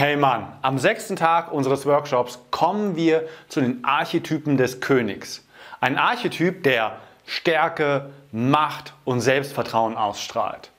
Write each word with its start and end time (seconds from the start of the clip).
Hey 0.00 0.16
Mann, 0.16 0.46
am 0.62 0.78
sechsten 0.78 1.14
Tag 1.14 1.52
unseres 1.52 1.84
Workshops 1.84 2.38
kommen 2.50 2.96
wir 2.96 3.28
zu 3.48 3.60
den 3.60 3.84
Archetypen 3.84 4.56
des 4.56 4.80
Königs. 4.80 5.46
Ein 5.78 5.98
Archetyp, 5.98 6.62
der 6.62 6.96
Stärke, 7.26 8.08
Macht 8.32 8.94
und 9.04 9.20
Selbstvertrauen 9.20 9.98
ausstrahlt. 9.98 10.70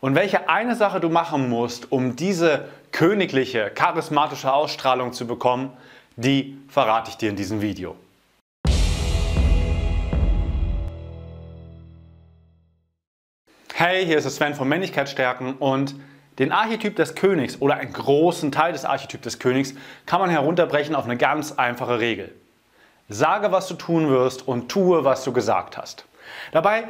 Und 0.00 0.14
welche 0.14 0.48
eine 0.48 0.76
Sache 0.76 0.98
du 0.98 1.10
machen 1.10 1.50
musst, 1.50 1.92
um 1.92 2.16
diese 2.16 2.70
königliche, 2.90 3.68
charismatische 3.68 4.50
Ausstrahlung 4.50 5.12
zu 5.12 5.26
bekommen, 5.26 5.76
die 6.16 6.56
verrate 6.70 7.10
ich 7.10 7.18
dir 7.18 7.28
in 7.28 7.36
diesem 7.36 7.60
Video. 7.60 7.96
Hey, 13.74 14.06
hier 14.06 14.16
ist 14.16 14.30
Sven 14.34 14.54
von 14.54 14.66
Männlichkeitsstärken 14.68 15.56
und 15.58 15.96
den 16.40 16.52
Archetyp 16.52 16.96
des 16.96 17.14
Königs 17.14 17.60
oder 17.60 17.76
einen 17.76 17.92
großen 17.92 18.50
Teil 18.50 18.72
des 18.72 18.86
Archetyps 18.86 19.22
des 19.24 19.38
Königs 19.38 19.74
kann 20.06 20.20
man 20.20 20.30
herunterbrechen 20.30 20.94
auf 20.94 21.04
eine 21.04 21.18
ganz 21.18 21.52
einfache 21.52 22.00
Regel. 22.00 22.34
Sage, 23.10 23.52
was 23.52 23.68
du 23.68 23.74
tun 23.74 24.08
wirst 24.08 24.48
und 24.48 24.70
tue, 24.70 25.04
was 25.04 25.22
du 25.22 25.32
gesagt 25.32 25.76
hast. 25.76 26.06
Dabei, 26.52 26.88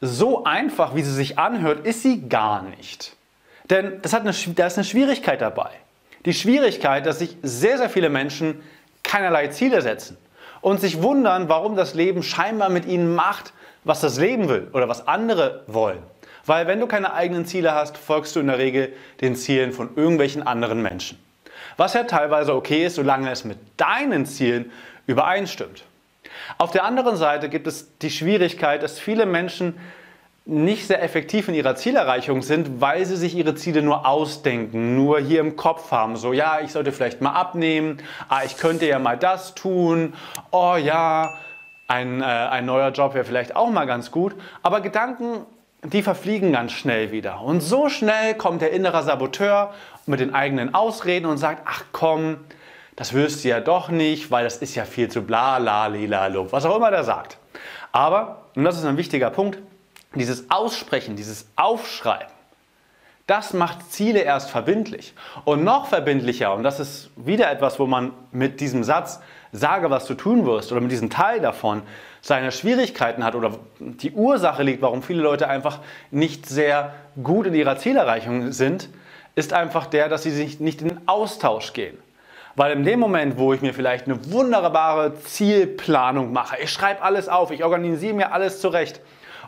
so 0.00 0.44
einfach, 0.44 0.94
wie 0.94 1.02
sie 1.02 1.12
sich 1.12 1.40
anhört, 1.40 1.84
ist 1.84 2.02
sie 2.02 2.28
gar 2.28 2.62
nicht. 2.62 3.16
Denn 3.68 4.00
das 4.00 4.12
hat 4.12 4.22
eine, 4.22 4.32
da 4.54 4.66
ist 4.66 4.78
eine 4.78 4.84
Schwierigkeit 4.84 5.40
dabei. 5.40 5.70
Die 6.24 6.32
Schwierigkeit, 6.32 7.04
dass 7.04 7.18
sich 7.18 7.36
sehr, 7.42 7.78
sehr 7.78 7.90
viele 7.90 8.10
Menschen 8.10 8.62
keinerlei 9.02 9.48
Ziele 9.48 9.82
setzen 9.82 10.16
und 10.60 10.80
sich 10.80 11.02
wundern, 11.02 11.48
warum 11.48 11.74
das 11.74 11.94
Leben 11.94 12.22
scheinbar 12.22 12.68
mit 12.68 12.86
ihnen 12.86 13.12
macht, 13.12 13.52
was 13.82 14.00
das 14.00 14.18
Leben 14.18 14.48
will 14.48 14.68
oder 14.72 14.88
was 14.88 15.08
andere 15.08 15.64
wollen. 15.66 16.02
Weil 16.48 16.66
wenn 16.66 16.80
du 16.80 16.86
keine 16.86 17.12
eigenen 17.12 17.44
Ziele 17.44 17.74
hast, 17.74 17.98
folgst 17.98 18.34
du 18.34 18.40
in 18.40 18.46
der 18.46 18.56
Regel 18.56 18.94
den 19.20 19.36
Zielen 19.36 19.70
von 19.72 19.90
irgendwelchen 19.96 20.42
anderen 20.42 20.80
Menschen. 20.80 21.22
Was 21.76 21.92
ja 21.92 22.04
teilweise 22.04 22.54
okay 22.54 22.86
ist, 22.86 22.94
solange 22.94 23.30
es 23.30 23.44
mit 23.44 23.58
deinen 23.76 24.24
Zielen 24.24 24.72
übereinstimmt. 25.06 25.84
Auf 26.56 26.70
der 26.70 26.84
anderen 26.84 27.16
Seite 27.16 27.50
gibt 27.50 27.66
es 27.66 27.98
die 27.98 28.10
Schwierigkeit, 28.10 28.82
dass 28.82 28.98
viele 28.98 29.26
Menschen 29.26 29.78
nicht 30.46 30.86
sehr 30.86 31.02
effektiv 31.02 31.48
in 31.48 31.54
ihrer 31.54 31.76
Zielerreichung 31.76 32.40
sind, 32.40 32.80
weil 32.80 33.04
sie 33.04 33.16
sich 33.16 33.34
ihre 33.34 33.54
Ziele 33.54 33.82
nur 33.82 34.06
ausdenken, 34.06 34.96
nur 34.96 35.20
hier 35.20 35.40
im 35.40 35.54
Kopf 35.56 35.90
haben. 35.90 36.16
So, 36.16 36.32
ja, 36.32 36.60
ich 36.60 36.72
sollte 36.72 36.92
vielleicht 36.92 37.20
mal 37.20 37.32
abnehmen, 37.32 37.98
ah, 38.30 38.40
ich 38.46 38.56
könnte 38.56 38.86
ja 38.86 38.98
mal 38.98 39.18
das 39.18 39.54
tun, 39.54 40.14
oh 40.50 40.76
ja, 40.76 41.28
ein, 41.88 42.22
äh, 42.22 42.24
ein 42.24 42.64
neuer 42.64 42.90
Job 42.92 43.12
wäre 43.12 43.26
vielleicht 43.26 43.54
auch 43.54 43.68
mal 43.68 43.84
ganz 43.84 44.10
gut. 44.10 44.34
Aber 44.62 44.80
Gedanken 44.80 45.44
die 45.84 46.02
verfliegen 46.02 46.52
ganz 46.52 46.72
schnell 46.72 47.12
wieder. 47.12 47.40
Und 47.40 47.60
so 47.60 47.88
schnell 47.88 48.34
kommt 48.34 48.62
der 48.62 48.72
innere 48.72 49.02
Saboteur 49.02 49.72
mit 50.06 50.20
den 50.20 50.34
eigenen 50.34 50.74
Ausreden 50.74 51.26
und 51.26 51.38
sagt, 51.38 51.62
ach 51.66 51.84
komm, 51.92 52.38
das 52.96 53.12
wirst 53.12 53.44
du 53.44 53.48
ja 53.48 53.60
doch 53.60 53.90
nicht, 53.90 54.30
weil 54.30 54.44
das 54.44 54.56
ist 54.56 54.74
ja 54.74 54.84
viel 54.84 55.08
zu 55.08 55.22
bla, 55.22 55.58
la, 55.58 55.86
lila, 55.86 56.26
lo, 56.26 56.50
was 56.50 56.64
auch 56.64 56.76
immer 56.76 56.90
der 56.90 57.04
sagt. 57.04 57.38
Aber, 57.92 58.46
und 58.56 58.64
das 58.64 58.76
ist 58.76 58.84
ein 58.84 58.96
wichtiger 58.96 59.30
Punkt, 59.30 59.58
dieses 60.14 60.50
Aussprechen, 60.50 61.14
dieses 61.14 61.46
Aufschreiben, 61.54 62.32
das 63.28 63.52
macht 63.52 63.92
Ziele 63.92 64.20
erst 64.20 64.50
verbindlich. 64.50 65.14
Und 65.44 65.62
noch 65.62 65.86
verbindlicher, 65.86 66.54
und 66.54 66.62
das 66.62 66.80
ist 66.80 67.10
wieder 67.14 67.50
etwas, 67.50 67.78
wo 67.78 67.86
man 67.86 68.12
mit 68.32 68.58
diesem 68.58 68.82
Satz, 68.82 69.20
sage, 69.52 69.90
was 69.90 70.06
du 70.06 70.14
tun 70.14 70.46
wirst, 70.46 70.72
oder 70.72 70.80
mit 70.80 70.90
diesem 70.90 71.10
Teil 71.10 71.40
davon, 71.40 71.82
seine 72.22 72.50
Schwierigkeiten 72.50 73.22
hat 73.22 73.34
oder 73.34 73.52
die 73.78 74.12
Ursache 74.12 74.62
liegt, 74.62 74.82
warum 74.82 75.02
viele 75.02 75.22
Leute 75.22 75.46
einfach 75.46 75.78
nicht 76.10 76.46
sehr 76.46 76.94
gut 77.22 77.46
in 77.46 77.54
ihrer 77.54 77.76
Zielerreichung 77.76 78.50
sind, 78.50 78.88
ist 79.34 79.52
einfach 79.52 79.86
der, 79.86 80.08
dass 80.08 80.22
sie 80.22 80.30
sich 80.30 80.58
nicht 80.58 80.80
in 80.80 80.88
den 80.88 81.00
Austausch 81.06 81.74
gehen. 81.74 81.98
Weil 82.56 82.72
in 82.72 82.82
dem 82.82 82.98
Moment, 82.98 83.38
wo 83.38 83.52
ich 83.52 83.60
mir 83.60 83.74
vielleicht 83.74 84.06
eine 84.06 84.32
wunderbare 84.32 85.14
Zielplanung 85.20 86.32
mache, 86.32 86.56
ich 86.62 86.72
schreibe 86.72 87.02
alles 87.02 87.28
auf, 87.28 87.50
ich 87.50 87.62
organisiere 87.62 88.14
mir 88.14 88.32
alles 88.32 88.60
zurecht 88.60 89.00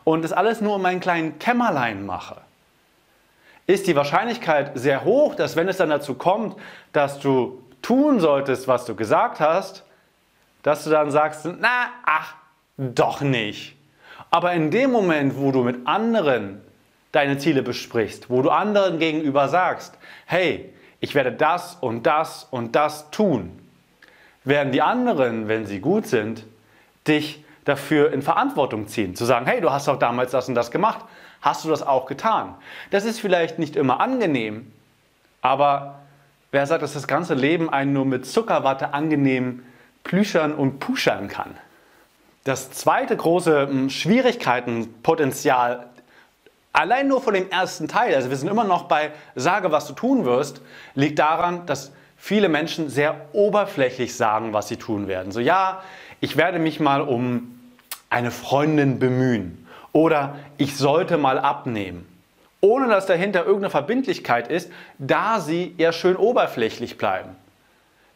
und 0.05 0.23
das 0.23 0.33
alles 0.33 0.61
nur 0.61 0.77
in 0.77 0.83
meinen 0.83 1.01
kleinen 1.01 1.39
Kämmerlein 1.39 2.05
mache, 2.05 2.37
ist 3.71 3.87
die 3.87 3.97
Wahrscheinlichkeit 3.97 4.73
sehr 4.75 5.05
hoch, 5.05 5.35
dass 5.35 5.57
wenn 5.57 5.69
es 5.69 5.77
dann 5.77 5.91
dazu 5.91 6.15
kommt, 6.15 6.57
dass 6.93 7.21
du 7.21 7.63
tun 7.83 8.21
solltest, 8.21 8.69
was 8.69 8.85
du 8.85 8.95
gesagt 8.95 9.41
hast, 9.41 9.85
dass 10.63 10.85
du 10.85 10.91
dann 10.91 11.11
sagst, 11.11 11.47
na, 11.59 11.89
ach, 12.05 12.35
doch 12.77 13.21
nicht. 13.21 13.77
Aber 14.31 14.53
in 14.53 14.71
dem 14.71 14.91
Moment, 14.91 15.37
wo 15.37 15.53
du 15.53 15.63
mit 15.63 15.87
anderen 15.87 16.61
deine 17.13 17.39
Ziele 17.39 17.63
besprichst, 17.63 18.31
wo 18.31 18.43
du 18.43 18.51
anderen 18.51 18.99
gegenüber 18.99 19.49
sagst, 19.49 19.99
hey, 20.27 20.73
ich 21.01 21.15
werde 21.15 21.33
das 21.33 21.77
und 21.81 22.05
das 22.05 22.47
und 22.51 22.77
das 22.77 23.11
tun, 23.11 23.59
werden 24.45 24.73
die 24.73 24.83
anderen, 24.83 25.49
wenn 25.49 25.67
sie 25.67 25.81
gut 25.81 26.07
sind, 26.07 26.45
dich 27.07 27.45
dafür 27.65 28.13
in 28.13 28.23
Verantwortung 28.23 28.87
ziehen. 28.87 29.15
Zu 29.15 29.25
sagen, 29.25 29.47
hey, 29.47 29.61
du 29.61 29.71
hast 29.71 29.89
doch 29.89 29.99
damals 29.99 30.31
das 30.31 30.49
und 30.49 30.55
das 30.55 30.71
gemacht. 30.71 31.05
Hast 31.41 31.65
du 31.65 31.69
das 31.69 31.83
auch 31.83 32.07
getan? 32.07 32.55
Das 32.91 33.05
ist 33.05 33.21
vielleicht 33.21 33.59
nicht 33.59 33.77
immer 33.77 34.01
angenehm, 34.01 34.71
aber 35.41 36.01
wer 36.51 36.67
sagt, 36.67 36.83
dass 36.83 36.93
das 36.93 37.07
ganze 37.07 37.35
Leben 37.35 37.71
einen 37.71 37.93
nur 37.93 38.05
mit 38.05 38.27
Zuckerwatte 38.27 38.93
angenehm 38.93 39.65
plüschern 40.05 40.53
und 40.53 40.81
puschern 40.81 41.29
kann? 41.29 41.57
Das 42.45 42.71
zweite 42.71 43.17
große 43.17 43.69
hm, 43.69 43.91
Schwierigkeitenpotenzial, 43.91 45.87
allein 46.73 47.09
nur 47.09 47.23
von 47.23 47.35
dem 47.35 47.51
ersten 47.51 47.89
Teil, 47.89 48.15
also 48.15 48.29
wir 48.29 48.37
sind 48.37 48.49
immer 48.49 48.65
noch 48.65 48.85
bei 48.85 49.13
Sage, 49.35 49.73
was 49.73 49.87
du 49.87 49.95
tun 49.95 50.25
wirst, 50.25 50.61
liegt 50.95 51.19
daran, 51.19 51.65
dass 51.67 51.93
viele 52.17 52.51
Menschen 52.51 52.91
sehr 52.91 53.29
oberflächlich 53.33 54.15
sagen, 54.15 54.53
was 54.53 54.69
sie 54.69 54.77
tun 54.77 55.09
werden. 55.09 55.33
So, 55.33 55.41
ja, 55.41 55.83
ich 56.21 56.37
werde 56.37 56.59
mich 56.59 56.81
mal 56.81 57.01
um 57.01 57.59
eine 58.11 58.31
Freundin 58.31 58.99
bemühen 58.99 59.67
oder 59.93 60.37
ich 60.57 60.77
sollte 60.77 61.17
mal 61.17 61.39
abnehmen. 61.39 62.07
Ohne 62.61 62.89
dass 62.89 63.07
dahinter 63.07 63.41
irgendeine 63.41 63.71
Verbindlichkeit 63.71 64.49
ist, 64.49 64.71
da 64.99 65.41
sie 65.41 65.75
eher 65.79 65.93
schön 65.93 66.17
oberflächlich 66.17 66.99
bleiben. 66.99 67.37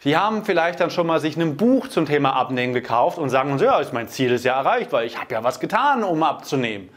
Sie 0.00 0.18
haben 0.18 0.44
vielleicht 0.44 0.80
dann 0.80 0.90
schon 0.90 1.06
mal 1.06 1.18
sich 1.18 1.36
ein 1.38 1.56
Buch 1.56 1.88
zum 1.88 2.04
Thema 2.04 2.36
Abnehmen 2.36 2.74
gekauft 2.74 3.16
und 3.16 3.30
sagen 3.30 3.52
uns, 3.52 3.62
ja, 3.62 3.80
mein 3.92 4.08
Ziel 4.08 4.32
ist 4.32 4.44
ja 4.44 4.54
erreicht, 4.54 4.92
weil 4.92 5.06
ich 5.06 5.18
habe 5.18 5.32
ja 5.32 5.42
was 5.42 5.60
getan, 5.60 6.04
um 6.04 6.22
abzunehmen. 6.22 6.90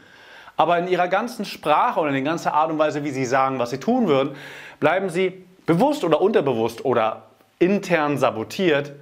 Aber 0.58 0.78
in 0.78 0.88
ihrer 0.88 1.08
ganzen 1.08 1.46
Sprache 1.46 2.00
und 2.00 2.08
in 2.08 2.14
der 2.14 2.22
ganzen 2.22 2.48
Art 2.48 2.70
und 2.70 2.78
Weise, 2.78 3.04
wie 3.04 3.10
sie 3.10 3.24
sagen, 3.24 3.58
was 3.58 3.70
sie 3.70 3.78
tun 3.78 4.08
würden, 4.08 4.36
bleiben 4.78 5.08
sie 5.08 5.46
bewusst 5.64 6.04
oder 6.04 6.20
unterbewusst 6.20 6.84
oder 6.84 7.22
intern 7.58 8.18
sabotiert, 8.18 8.92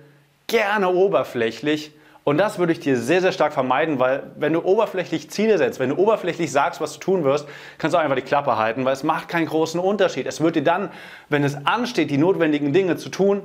gerne 0.47 0.88
oberflächlich. 0.88 1.93
Und 2.26 2.38
das 2.38 2.59
würde 2.59 2.72
ich 2.72 2.81
dir 2.81 2.97
sehr, 2.97 3.20
sehr 3.20 3.31
stark 3.31 3.53
vermeiden, 3.53 4.00
weil 4.00 4.25
wenn 4.34 4.53
du 4.53 4.60
oberflächlich 4.64 5.31
Ziele 5.31 5.59
setzt, 5.59 5.78
wenn 5.78 5.91
du 5.91 5.97
oberflächlich 5.97 6.50
sagst, 6.50 6.81
was 6.81 6.94
du 6.94 6.98
tun 6.98 7.22
wirst, 7.22 7.47
kannst 7.78 7.94
du 7.94 7.98
einfach 8.00 8.16
die 8.16 8.22
Klappe 8.22 8.56
halten, 8.56 8.84
weil 8.84 8.94
es 8.94 9.04
macht 9.04 9.28
keinen 9.28 9.47
großen 9.47 9.78
Unterschied. 9.78 10.26
Es 10.26 10.41
wird 10.41 10.56
dir 10.56 10.64
dann, 10.64 10.91
wenn 11.28 11.44
es 11.44 11.54
ansteht, 11.64 12.10
die 12.10 12.19
notwendigen 12.19 12.72
Dinge 12.72 12.97
zu 12.97 13.10
tun, 13.10 13.42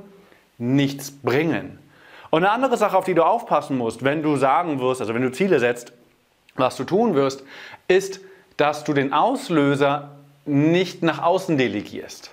nichts 0.58 1.12
bringen. 1.12 1.78
Und 2.30 2.42
eine 2.42 2.50
andere 2.50 2.76
Sache, 2.76 2.96
auf 2.96 3.04
die 3.04 3.14
du 3.14 3.22
aufpassen 3.22 3.78
musst, 3.78 4.02
wenn 4.02 4.24
du 4.24 4.34
sagen 4.34 4.80
wirst, 4.80 5.00
also 5.00 5.14
wenn 5.14 5.22
du 5.22 5.30
Ziele 5.30 5.60
setzt, 5.60 5.92
was 6.56 6.76
du 6.76 6.82
tun 6.82 7.14
wirst, 7.14 7.44
ist, 7.86 8.18
dass 8.56 8.82
du 8.82 8.94
den 8.94 9.12
Auslöser 9.12 10.16
nicht 10.44 11.04
nach 11.04 11.22
außen 11.22 11.56
delegierst. 11.56 12.32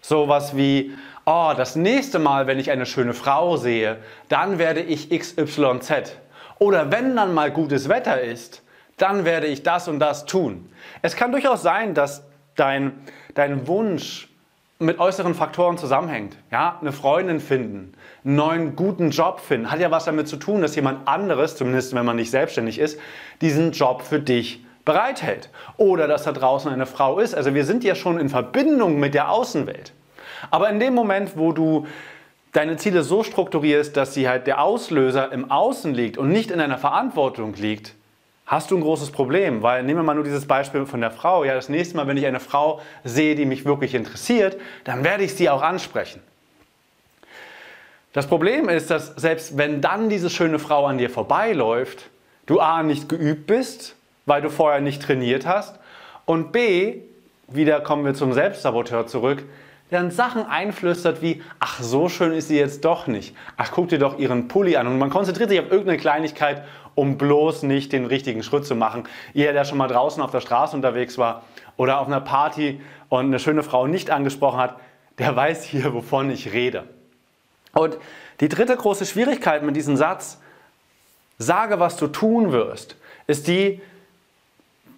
Sowas 0.00 0.56
wie, 0.56 0.92
oh, 1.24 1.52
das 1.56 1.76
nächste 1.76 2.18
Mal, 2.18 2.46
wenn 2.46 2.58
ich 2.58 2.70
eine 2.70 2.86
schöne 2.86 3.14
Frau 3.14 3.56
sehe, 3.56 3.98
dann 4.28 4.58
werde 4.58 4.80
ich 4.80 5.10
XYZ. 5.10 6.16
Oder 6.58 6.92
wenn 6.92 7.16
dann 7.16 7.34
mal 7.34 7.50
gutes 7.50 7.88
Wetter 7.88 8.20
ist, 8.20 8.62
dann 8.96 9.24
werde 9.24 9.46
ich 9.46 9.62
das 9.62 9.88
und 9.88 9.98
das 9.98 10.24
tun. 10.24 10.70
Es 11.02 11.16
kann 11.16 11.32
durchaus 11.32 11.62
sein, 11.62 11.94
dass 11.94 12.24
dein, 12.54 12.92
dein 13.34 13.66
Wunsch 13.66 14.28
mit 14.78 14.98
äußeren 14.98 15.34
Faktoren 15.34 15.78
zusammenhängt. 15.78 16.36
Ja, 16.50 16.78
eine 16.80 16.92
Freundin 16.92 17.40
finden, 17.40 17.94
einen 18.24 18.36
neuen 18.36 18.76
guten 18.76 19.10
Job 19.10 19.40
finden, 19.40 19.70
hat 19.70 19.80
ja 19.80 19.90
was 19.90 20.04
damit 20.04 20.28
zu 20.28 20.36
tun, 20.36 20.62
dass 20.62 20.76
jemand 20.76 21.08
anderes, 21.08 21.56
zumindest 21.56 21.94
wenn 21.94 22.04
man 22.04 22.16
nicht 22.16 22.30
selbstständig 22.30 22.78
ist, 22.78 22.98
diesen 23.40 23.72
Job 23.72 24.02
für 24.02 24.20
dich 24.20 24.64
bereithält. 24.84 25.48
Oder 25.76 26.06
dass 26.06 26.24
da 26.24 26.32
draußen 26.32 26.70
eine 26.70 26.86
Frau 26.86 27.18
ist. 27.18 27.34
Also 27.34 27.54
wir 27.54 27.64
sind 27.64 27.84
ja 27.84 27.94
schon 27.94 28.18
in 28.18 28.28
Verbindung 28.28 29.00
mit 29.00 29.14
der 29.14 29.30
Außenwelt. 29.30 29.92
Aber 30.50 30.68
in 30.70 30.80
dem 30.80 30.94
Moment, 30.94 31.36
wo 31.36 31.52
du 31.52 31.86
deine 32.52 32.76
Ziele 32.76 33.02
so 33.02 33.22
strukturierst, 33.22 33.96
dass 33.96 34.14
sie 34.14 34.28
halt 34.28 34.46
der 34.46 34.62
Auslöser 34.62 35.32
im 35.32 35.50
Außen 35.50 35.92
liegt 35.92 36.18
und 36.18 36.28
nicht 36.28 36.50
in 36.50 36.58
deiner 36.58 36.78
Verantwortung 36.78 37.54
liegt, 37.54 37.94
hast 38.46 38.70
du 38.70 38.76
ein 38.76 38.82
großes 38.82 39.10
Problem, 39.10 39.62
weil 39.62 39.82
nehmen 39.82 40.00
wir 40.00 40.04
mal 40.04 40.14
nur 40.14 40.24
dieses 40.24 40.46
Beispiel 40.46 40.86
von 40.86 41.00
der 41.00 41.10
Frau. 41.10 41.44
Ja, 41.44 41.54
das 41.54 41.68
nächste 41.68 41.96
Mal, 41.96 42.06
wenn 42.06 42.16
ich 42.16 42.26
eine 42.26 42.40
Frau 42.40 42.80
sehe, 43.02 43.34
die 43.34 43.46
mich 43.46 43.64
wirklich 43.64 43.94
interessiert, 43.94 44.56
dann 44.84 45.02
werde 45.02 45.24
ich 45.24 45.34
sie 45.34 45.48
auch 45.50 45.62
ansprechen. 45.62 46.20
Das 48.12 48.28
Problem 48.28 48.68
ist, 48.68 48.90
dass 48.90 49.08
selbst 49.16 49.58
wenn 49.58 49.80
dann 49.80 50.08
diese 50.08 50.30
schöne 50.30 50.60
Frau 50.60 50.86
an 50.86 50.98
dir 50.98 51.10
vorbeiläuft, 51.10 52.10
du 52.46 52.60
A 52.60 52.82
nicht 52.84 53.08
geübt 53.08 53.48
bist, 53.48 53.96
weil 54.26 54.40
du 54.40 54.50
vorher 54.50 54.80
nicht 54.80 55.02
trainiert 55.02 55.46
hast 55.46 55.80
und 56.24 56.52
B, 56.52 57.00
wieder 57.48 57.80
kommen 57.80 58.04
wir 58.04 58.14
zum 58.14 58.32
Selbstsaboteur 58.32 59.06
zurück, 59.08 59.42
der 59.90 60.00
dann 60.00 60.10
Sachen 60.10 60.46
einflüstert 60.46 61.22
wie, 61.22 61.42
ach, 61.60 61.80
so 61.80 62.08
schön 62.08 62.32
ist 62.32 62.48
sie 62.48 62.58
jetzt 62.58 62.84
doch 62.84 63.06
nicht. 63.06 63.36
Ach, 63.56 63.70
guck 63.70 63.88
dir 63.88 63.98
doch 63.98 64.18
ihren 64.18 64.48
Pulli 64.48 64.76
an. 64.76 64.86
Und 64.86 64.98
man 64.98 65.10
konzentriert 65.10 65.50
sich 65.50 65.60
auf 65.60 65.70
irgendeine 65.70 65.98
Kleinigkeit, 65.98 66.64
um 66.94 67.18
bloß 67.18 67.64
nicht 67.64 67.92
den 67.92 68.06
richtigen 68.06 68.42
Schritt 68.42 68.66
zu 68.66 68.74
machen. 68.74 69.04
Jeder, 69.32 69.52
der 69.52 69.64
schon 69.64 69.78
mal 69.78 69.88
draußen 69.88 70.22
auf 70.22 70.30
der 70.30 70.40
Straße 70.40 70.74
unterwegs 70.74 71.18
war 71.18 71.42
oder 71.76 72.00
auf 72.00 72.06
einer 72.06 72.20
Party 72.20 72.80
und 73.08 73.26
eine 73.26 73.38
schöne 73.38 73.62
Frau 73.62 73.86
nicht 73.86 74.10
angesprochen 74.10 74.58
hat, 74.58 74.76
der 75.18 75.34
weiß 75.36 75.64
hier, 75.64 75.92
wovon 75.94 76.30
ich 76.30 76.52
rede. 76.52 76.84
Und 77.72 77.98
die 78.40 78.48
dritte 78.48 78.76
große 78.76 79.06
Schwierigkeit 79.06 79.62
mit 79.62 79.76
diesem 79.76 79.96
Satz, 79.96 80.40
sage, 81.38 81.80
was 81.80 81.96
du 81.96 82.06
tun 82.06 82.52
wirst, 82.52 82.96
ist 83.26 83.48
die, 83.48 83.80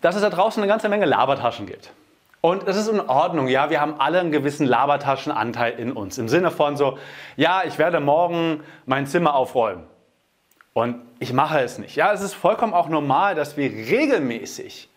dass 0.00 0.14
es 0.14 0.22
da 0.22 0.30
draußen 0.30 0.62
eine 0.62 0.70
ganze 0.70 0.88
Menge 0.88 1.06
Labertaschen 1.06 1.66
gibt. 1.66 1.90
Und 2.46 2.68
es 2.68 2.76
ist 2.76 2.86
in 2.86 3.00
Ordnung, 3.00 3.48
ja, 3.48 3.70
wir 3.70 3.80
haben 3.80 3.98
alle 3.98 4.20
einen 4.20 4.30
gewissen 4.30 4.68
Labertaschenanteil 4.68 5.80
in 5.80 5.90
uns. 5.90 6.16
Im 6.16 6.28
Sinne 6.28 6.52
von 6.52 6.76
so, 6.76 6.96
ja, 7.36 7.64
ich 7.66 7.76
werde 7.76 7.98
morgen 7.98 8.62
mein 8.84 9.08
Zimmer 9.08 9.34
aufräumen. 9.34 9.82
Und 10.72 11.02
ich 11.18 11.32
mache 11.32 11.58
es 11.58 11.78
nicht. 11.78 11.96
Ja, 11.96 12.12
es 12.12 12.20
ist 12.20 12.34
vollkommen 12.34 12.72
auch 12.72 12.88
normal, 12.88 13.34
dass 13.34 13.56
wir 13.56 13.68
regelmäßig, 13.68 14.88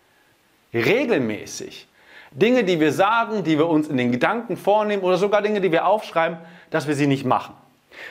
regelmäßig 0.72 1.88
Dinge, 2.30 2.62
die 2.62 2.78
wir 2.78 2.92
sagen, 2.92 3.42
die 3.42 3.58
wir 3.58 3.66
uns 3.66 3.88
in 3.88 3.96
den 3.96 4.12
Gedanken 4.12 4.56
vornehmen 4.56 5.02
oder 5.02 5.16
sogar 5.16 5.42
Dinge, 5.42 5.60
die 5.60 5.72
wir 5.72 5.86
aufschreiben, 5.86 6.38
dass 6.70 6.86
wir 6.86 6.94
sie 6.94 7.08
nicht 7.08 7.24
machen. 7.24 7.54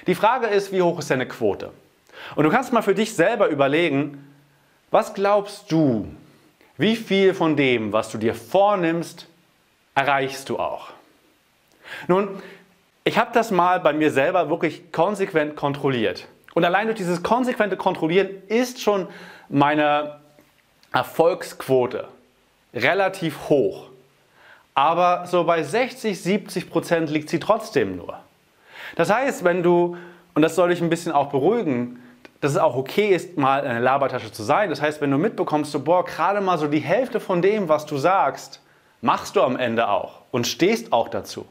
Die 0.06 0.15
Frage 0.15 0.47
ist, 0.47 0.74
wie 0.74 0.81
hoch 0.81 1.00
ist 1.00 1.12
deine 1.12 1.30
Quote? 1.30 1.71
Und 2.36 2.44
du 2.44 2.50
kannst 2.50 2.74
mal 2.74 2.81
für 2.81 2.94
dich 2.94 3.15
selber 3.15 3.47
überlegen, 3.47 4.36
was 4.91 5.13
glaubst 5.13 5.71
du, 5.71 6.09
wie 6.75 6.97
viel 6.97 7.33
von 7.33 7.56
dem, 7.56 7.94
was 7.94 8.12
du 8.12 8.18
dir 8.18 8.36
vornimmst, 8.36 9.28
erreichst 10.00 10.48
du 10.50 10.57
auch? 10.57 10.90
Nun, 12.07 12.42
ich 13.04 13.18
habe 13.18 13.31
das 13.34 13.51
mal 13.51 13.80
bei 13.81 13.92
mir 13.92 14.12
selber 14.12 14.50
wirklich 14.50 14.92
konsequent 14.92 15.56
kontrolliert. 15.56 16.28
Und 16.54 16.63
allein 16.63 16.88
durch 16.88 16.98
dieses 16.98 17.22
konsequente 17.22 17.75
Kontrollieren 17.75 18.30
ist 18.48 18.81
schon 18.81 19.07
meine 19.50 20.19
Erfolgsquote 20.94 22.07
relativ 22.74 23.50
hoch. 23.50 23.88
Aber 24.74 25.25
so 25.25 25.44
bei 25.44 25.63
60, 25.63 26.22
70 26.22 26.69
Prozent 26.69 27.10
liegt 27.10 27.30
sie 27.30 27.40
trotzdem 27.40 27.98
nur. 27.98 28.19
Das 28.96 29.12
heißt, 29.12 29.44
wenn 29.44 29.63
du, 29.63 29.98
und 30.34 30.42
das 30.42 30.56
soll 30.56 30.69
dich 30.69 30.81
ein 30.81 30.90
bisschen 30.90 31.12
auch 31.12 31.30
beruhigen, 31.30 32.01
dass 32.40 32.51
es 32.51 32.57
auch 32.57 32.78
okay 32.78 33.10
ist, 33.10 33.38
mal 33.38 33.62
eine 33.62 33.80
Labertasche 33.80 34.31
zu 34.31 34.44
sein. 34.44 34.69
Das 34.69 34.81
heißt, 34.81 35.01
wenn 35.01 35.12
du 35.12 35.18
mitbekommst, 35.18 35.72
so, 35.72 35.84
boah, 35.84 36.06
gerade 36.06 36.40
mal 36.40 36.57
so 36.57 36.68
die 36.68 36.80
Hälfte 36.80 37.19
von 37.19 37.42
dem, 37.42 37.68
was 37.68 37.86
du 37.86 37.98
sagst, 37.98 38.62
machst 39.01 39.36
du 39.36 39.42
am 39.42 39.57
Ende 39.57 39.90
auch 39.90 40.22
und 40.31 40.48
stehst 40.48 40.94
auch 40.94 41.10
dazu, 41.10 41.46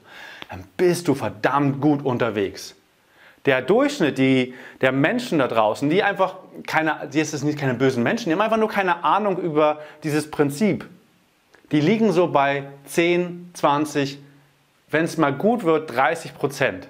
dann 0.51 0.65
bist 0.77 1.09
du 1.09 1.15
verdammt 1.15 1.81
gut 1.81 2.05
unterwegs. 2.05 2.75
Der 3.45 3.63
Durchschnitt 3.63 4.19
die, 4.19 4.55
der 4.81 4.93
Menschen 4.93 5.39
da 5.39 5.49
draußen, 5.49 5.89
die 5.89 6.03
einfach 6.03 6.37
keine, 6.67 7.09
die 7.13 7.21
ist 7.21 7.33
es 7.33 7.43
nicht 7.43 7.59
keine 7.59 7.75
bösen 7.75 8.03
Menschen, 8.03 8.27
die 8.27 8.33
haben 8.33 8.41
einfach 8.41 8.59
nur 8.59 8.69
keine 8.69 9.05
Ahnung 9.05 9.39
über 9.39 9.81
dieses 10.03 10.31
Prinzip. 10.31 10.87
Die 11.71 11.81
liegen 11.81 12.13
so 12.13 12.29
bei 12.29 12.65
10, 12.87 13.51
20, 13.55 14.19
wenn 14.91 15.05
es 15.05 15.17
mal 15.17 15.33
gut 15.33 15.65
wird, 15.65 15.95
30 15.95 16.35
Prozent 16.35 16.89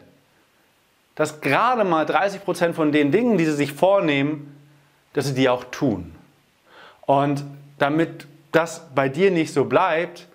dass 1.18 1.40
gerade 1.40 1.82
mal 1.82 2.06
30 2.06 2.44
Prozent 2.44 2.76
von 2.76 2.92
den 2.92 3.10
Dingen, 3.10 3.38
die 3.38 3.44
sie 3.44 3.54
sich 3.54 3.72
vornehmen, 3.72 4.56
dass 5.14 5.26
sie 5.26 5.34
die 5.34 5.48
auch 5.48 5.64
tun. 5.64 6.14
Und 7.06 7.42
damit 7.76 8.28
das 8.52 8.86
bei 8.94 9.08
dir 9.08 9.32
nicht 9.32 9.52
so 9.52 9.64
bleibt, 9.64 10.27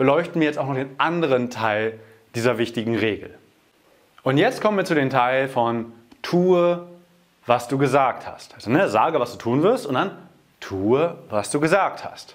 beleuchten 0.00 0.40
wir 0.40 0.48
jetzt 0.48 0.58
auch 0.58 0.66
noch 0.66 0.76
den 0.76 0.98
anderen 0.98 1.50
Teil 1.50 2.00
dieser 2.34 2.56
wichtigen 2.56 2.96
Regel. 2.96 3.34
Und 4.22 4.38
jetzt 4.38 4.62
kommen 4.62 4.78
wir 4.78 4.86
zu 4.86 4.94
dem 4.94 5.10
Teil 5.10 5.46
von 5.46 5.92
tue, 6.22 6.86
was 7.44 7.68
du 7.68 7.76
gesagt 7.76 8.26
hast. 8.26 8.54
Also 8.54 8.70
ne, 8.70 8.88
sage, 8.88 9.20
was 9.20 9.32
du 9.32 9.36
tun 9.36 9.62
wirst 9.62 9.84
und 9.84 9.92
dann 9.92 10.12
tue, 10.58 11.18
was 11.28 11.50
du 11.50 11.60
gesagt 11.60 12.02
hast. 12.02 12.34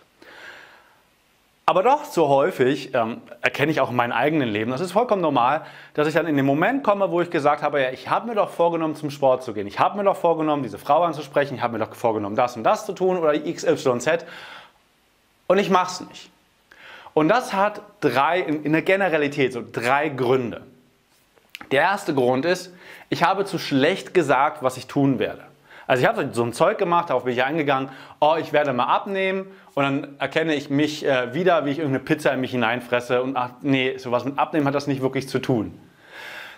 Aber 1.66 1.82
doch 1.82 2.04
so 2.06 2.28
häufig 2.28 2.94
ähm, 2.94 3.22
erkenne 3.42 3.72
ich 3.72 3.82
auch 3.82 3.90
in 3.90 3.96
meinem 3.96 4.12
eigenen 4.12 4.50
Leben, 4.50 4.70
das 4.70 4.82
ist 4.82 4.92
vollkommen 4.92 5.24
normal, 5.24 5.66
dass 5.96 6.08
ich 6.08 6.14
dann 6.14 6.28
in 6.28 6.38
den 6.38 6.46
Moment 6.46 6.84
komme, 6.84 7.10
wo 7.10 7.20
ich 7.22 7.32
gesagt 7.32 7.64
habe, 7.64 7.82
ja, 7.82 7.90
ich 7.90 8.12
habe 8.12 8.28
mir 8.28 8.36
doch 8.36 8.52
vorgenommen, 8.52 8.94
zum 8.94 9.10
Sport 9.10 9.42
zu 9.42 9.56
gehen. 9.56 9.66
Ich 9.66 9.80
habe 9.80 9.98
mir 9.98 10.04
doch 10.04 10.18
vorgenommen, 10.18 10.62
diese 10.62 10.78
Frau 10.78 11.02
anzusprechen. 11.02 11.56
Ich 11.56 11.64
habe 11.64 11.80
mir 11.80 11.84
doch 11.84 11.96
vorgenommen, 11.96 12.36
das 12.36 12.56
und 12.58 12.64
das 12.64 12.86
zu 12.86 12.94
tun 12.94 13.18
oder 13.18 13.34
XYZ. 13.34 14.24
Und 15.48 15.58
ich 15.58 15.72
mache 15.72 15.92
es 15.92 16.02
nicht. 16.08 16.35
Und 17.16 17.30
das 17.30 17.54
hat 17.54 17.82
drei, 18.02 18.42
in 18.42 18.74
der 18.74 18.82
Generalität 18.82 19.54
so 19.54 19.64
drei 19.72 20.10
Gründe. 20.10 20.64
Der 21.72 21.82
erste 21.82 22.14
Grund 22.14 22.44
ist, 22.44 22.74
ich 23.10 23.24
habe 23.24 23.46
zu 23.46 23.58
schlecht 23.58 24.14
gesagt, 24.14 24.62
was 24.62 24.76
ich 24.76 24.88
tun 24.88 25.18
werde. 25.18 25.42
Also 25.88 26.02
ich 26.02 26.10
habe 26.10 26.30
so 26.34 26.44
ein 26.44 26.52
Zeug 26.52 26.78
gemacht, 26.78 27.10
darauf 27.10 27.24
bin 27.24 27.32
ich 27.32 27.42
eingegangen, 27.42 27.90
oh, 28.20 28.36
ich 28.38 28.52
werde 28.52 28.74
mal 28.74 28.88
abnehmen 28.88 29.48
und 29.76 29.84
dann 29.84 30.20
erkenne 30.20 30.56
ich 30.56 30.70
mich 30.70 31.06
äh, 31.06 31.34
wieder, 31.34 31.66
wie 31.66 31.72
ich 31.72 31.80
irgendeine 31.80 32.04
Pizza 32.04 32.34
in 32.34 32.42
mich 32.42 32.52
hineinfresse 32.52 33.24
und 33.24 33.38
ach 33.38 33.52
nee, 33.62 33.98
sowas 33.98 34.26
mit 34.26 34.38
Abnehmen 34.38 34.68
hat 34.68 34.76
das 34.76 34.88
nicht 34.88 35.02
wirklich 35.02 35.30
zu 35.30 35.40
tun. 35.40 35.80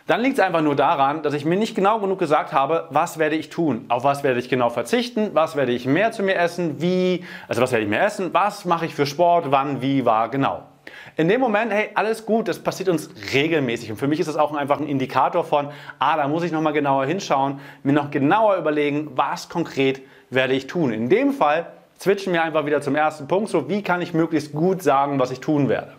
Dann 0.07 0.21
liegt 0.21 0.37
es 0.37 0.43
einfach 0.43 0.61
nur 0.61 0.75
daran, 0.75 1.21
dass 1.21 1.33
ich 1.33 1.43
mir 1.43 1.57
nicht 1.57 1.75
genau 1.75 1.99
genug 1.99 2.17
gesagt 2.17 2.53
habe, 2.53 2.87
was 2.91 3.19
werde 3.19 3.35
ich 3.35 3.49
tun, 3.49 3.85
auf 3.89 4.05
was 4.05 4.23
werde 4.23 4.39
ich 4.39 4.47
genau 4.47 4.69
verzichten, 4.69 5.31
was 5.33 5.57
werde 5.57 5.73
ich 5.73 5.85
mehr 5.85 6.13
zu 6.13 6.23
mir 6.23 6.37
essen, 6.37 6.81
wie, 6.81 7.25
also 7.49 7.61
was 7.61 7.73
werde 7.73 7.83
ich 7.83 7.89
mehr 7.89 8.05
essen, 8.05 8.33
was 8.33 8.63
mache 8.63 8.85
ich 8.85 8.95
für 8.95 9.05
Sport, 9.05 9.51
wann, 9.51 9.81
wie, 9.81 10.05
war, 10.05 10.29
genau. 10.29 10.63
In 11.17 11.27
dem 11.27 11.41
Moment, 11.41 11.73
hey, 11.73 11.89
alles 11.93 12.25
gut, 12.25 12.47
das 12.47 12.59
passiert 12.59 12.87
uns 12.87 13.09
regelmäßig. 13.33 13.91
Und 13.91 13.97
für 13.97 14.07
mich 14.07 14.21
ist 14.21 14.27
das 14.27 14.37
auch 14.37 14.53
einfach 14.53 14.79
ein 14.79 14.87
Indikator 14.87 15.43
von, 15.43 15.69
ah, 15.99 16.15
da 16.15 16.27
muss 16.29 16.43
ich 16.43 16.53
nochmal 16.53 16.73
genauer 16.73 17.05
hinschauen, 17.05 17.59
mir 17.83 17.91
noch 17.91 18.09
genauer 18.09 18.55
überlegen, 18.55 19.11
was 19.15 19.49
konkret 19.49 20.01
werde 20.29 20.53
ich 20.53 20.67
tun. 20.67 20.93
In 20.93 21.09
dem 21.09 21.33
Fall 21.33 21.65
switchen 21.99 22.31
wir 22.31 22.43
einfach 22.43 22.65
wieder 22.65 22.81
zum 22.81 22.95
ersten 22.95 23.27
Punkt, 23.27 23.49
so 23.49 23.67
wie 23.67 23.81
kann 23.81 24.01
ich 24.01 24.13
möglichst 24.13 24.53
gut 24.53 24.81
sagen, 24.81 25.19
was 25.19 25.31
ich 25.31 25.41
tun 25.41 25.67
werde. 25.67 25.91